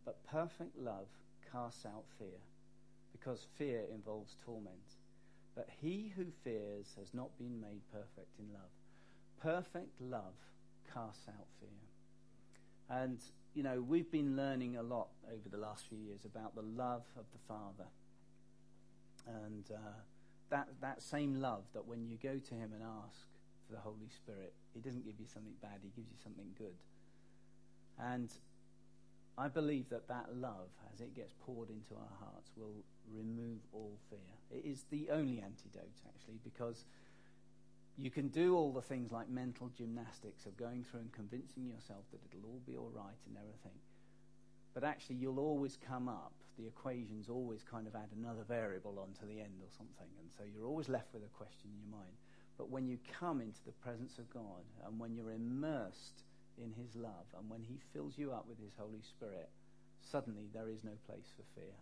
but 0.05 0.23
perfect 0.25 0.77
love 0.77 1.07
casts 1.51 1.85
out 1.85 2.05
fear, 2.17 2.39
because 3.11 3.45
fear 3.57 3.83
involves 3.93 4.35
torment. 4.45 4.97
But 5.55 5.69
he 5.81 6.13
who 6.15 6.25
fears 6.43 6.95
has 6.97 7.13
not 7.13 7.37
been 7.37 7.59
made 7.59 7.81
perfect 7.91 8.39
in 8.39 8.53
love. 8.53 8.71
Perfect 9.41 9.99
love 10.01 10.35
casts 10.93 11.27
out 11.27 11.47
fear. 11.59 11.69
And, 12.89 13.19
you 13.53 13.63
know, 13.63 13.81
we've 13.81 14.11
been 14.11 14.35
learning 14.35 14.77
a 14.77 14.83
lot 14.83 15.09
over 15.27 15.49
the 15.49 15.57
last 15.57 15.87
few 15.87 15.97
years 15.97 16.25
about 16.25 16.55
the 16.55 16.61
love 16.61 17.03
of 17.17 17.25
the 17.31 17.39
Father. 17.47 17.89
And 19.27 19.65
uh, 19.71 19.99
that, 20.49 20.67
that 20.81 21.01
same 21.01 21.35
love 21.35 21.63
that 21.73 21.87
when 21.87 22.07
you 22.07 22.17
go 22.21 22.37
to 22.37 22.53
Him 22.53 22.71
and 22.73 22.83
ask 22.83 23.27
for 23.67 23.73
the 23.73 23.79
Holy 23.79 24.09
Spirit, 24.09 24.53
He 24.73 24.79
doesn't 24.79 25.05
give 25.05 25.19
you 25.19 25.27
something 25.27 25.53
bad, 25.61 25.79
He 25.81 25.89
gives 25.89 26.09
you 26.09 26.17
something 26.23 26.47
good. 26.57 26.75
And 27.99 28.31
I 29.37 29.47
believe 29.47 29.89
that 29.89 30.07
that 30.07 30.35
love, 30.35 30.69
as 30.93 31.01
it 31.01 31.15
gets 31.15 31.33
poured 31.45 31.69
into 31.69 31.93
our 31.93 32.17
hearts, 32.19 32.51
will 32.55 32.83
remove 33.13 33.59
all 33.71 33.97
fear. 34.09 34.19
It 34.51 34.65
is 34.65 34.85
the 34.89 35.09
only 35.11 35.39
antidote, 35.39 35.97
actually, 36.07 36.39
because 36.43 36.85
you 37.97 38.09
can 38.09 38.29
do 38.29 38.55
all 38.55 38.71
the 38.71 38.81
things 38.81 39.11
like 39.11 39.29
mental 39.29 39.69
gymnastics 39.77 40.45
of 40.45 40.57
going 40.57 40.83
through 40.83 41.01
and 41.01 41.11
convincing 41.11 41.67
yourself 41.67 42.03
that 42.11 42.19
it'll 42.29 42.49
all 42.49 42.61
be 42.65 42.75
all 42.75 42.91
right 42.93 43.19
and 43.27 43.37
everything. 43.37 43.77
But 44.73 44.83
actually, 44.83 45.17
you'll 45.17 45.39
always 45.39 45.77
come 45.77 46.07
up, 46.07 46.33
the 46.57 46.67
equations 46.67 47.29
always 47.29 47.63
kind 47.63 47.87
of 47.87 47.95
add 47.95 48.09
another 48.17 48.43
variable 48.47 48.99
onto 48.99 49.27
the 49.27 49.41
end 49.41 49.61
or 49.61 49.69
something. 49.69 50.07
And 50.19 50.29
so 50.31 50.43
you're 50.43 50.67
always 50.67 50.89
left 50.89 51.13
with 51.13 51.23
a 51.23 51.37
question 51.37 51.69
in 51.73 51.79
your 51.79 51.99
mind. 51.99 52.15
But 52.57 52.69
when 52.69 52.87
you 52.87 52.97
come 53.19 53.41
into 53.41 53.63
the 53.65 53.71
presence 53.71 54.17
of 54.17 54.29
God 54.29 54.63
and 54.85 54.99
when 54.99 55.15
you're 55.15 55.31
immersed 55.31 56.23
in 56.57 56.71
His 56.71 56.95
love 56.95 57.25
and 57.37 57.49
when 57.49 57.63
He 57.63 57.79
fills 57.93 58.17
you 58.17 58.31
up 58.31 58.47
with 58.47 58.59
His 58.59 58.73
Holy 58.77 59.01
Spirit, 59.01 59.49
suddenly 59.99 60.49
there 60.53 60.69
is 60.69 60.83
no 60.83 60.91
place 61.07 61.33
for 61.35 61.43
fear. 61.59 61.73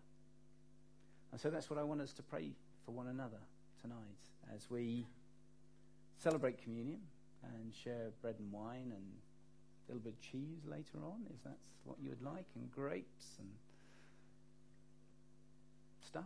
And 1.32 1.40
so 1.40 1.50
that's 1.50 1.70
what 1.70 1.78
I 1.78 1.82
want 1.82 2.00
us 2.00 2.12
to 2.14 2.22
pray 2.22 2.52
for 2.84 2.92
one 2.92 3.08
another 3.08 3.40
tonight 3.80 3.98
as 4.54 4.70
we 4.70 5.06
celebrate 6.16 6.62
communion 6.62 7.00
and 7.42 7.72
share 7.72 8.10
bread 8.20 8.36
and 8.38 8.52
wine 8.52 8.92
and 8.94 9.04
little 9.90 10.02
bit 10.02 10.12
of 10.12 10.20
cheese 10.20 10.62
later 10.66 11.04
on, 11.04 11.20
if 11.34 11.42
that's 11.44 11.66
what 11.84 11.96
you 12.00 12.10
would 12.10 12.22
like, 12.22 12.46
and 12.54 12.70
grapes 12.70 13.36
and 13.38 13.48
stuff. 16.06 16.24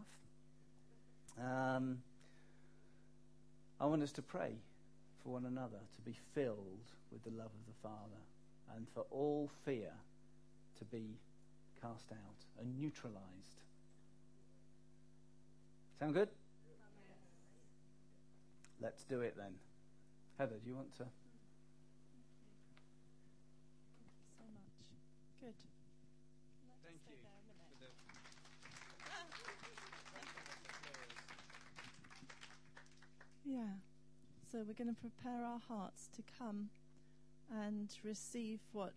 Um, 1.40 1.98
I 3.80 3.86
want 3.86 4.02
us 4.02 4.12
to 4.12 4.22
pray 4.22 4.52
for 5.22 5.30
one 5.30 5.46
another 5.46 5.78
to 5.96 6.00
be 6.02 6.14
filled 6.34 6.92
with 7.10 7.24
the 7.24 7.30
love 7.30 7.46
of 7.46 7.66
the 7.66 7.80
Father 7.82 8.22
and 8.76 8.86
for 8.92 9.06
all 9.10 9.50
fear 9.64 9.90
to 10.78 10.84
be 10.84 11.16
cast 11.80 12.12
out 12.12 12.44
and 12.60 12.78
neutralized. 12.78 13.62
Sound 15.98 16.14
good? 16.14 16.28
Let's 18.80 19.04
do 19.04 19.22
it 19.22 19.34
then. 19.36 19.54
Heather, 20.38 20.56
do 20.62 20.68
you 20.68 20.76
want 20.76 20.94
to? 20.96 21.04
so 24.36 24.44
much. 24.52 24.74
Good. 25.44 25.52
Thank 26.82 27.00
you. 27.10 27.16
Yeah. 33.44 33.60
So 34.50 34.58
we're 34.66 34.72
going 34.72 34.94
to 34.94 35.00
prepare 35.00 35.44
our 35.44 35.58
hearts 35.68 36.08
to 36.16 36.22
come 36.38 36.70
and 37.50 37.90
receive 38.02 38.60
what 38.72 38.92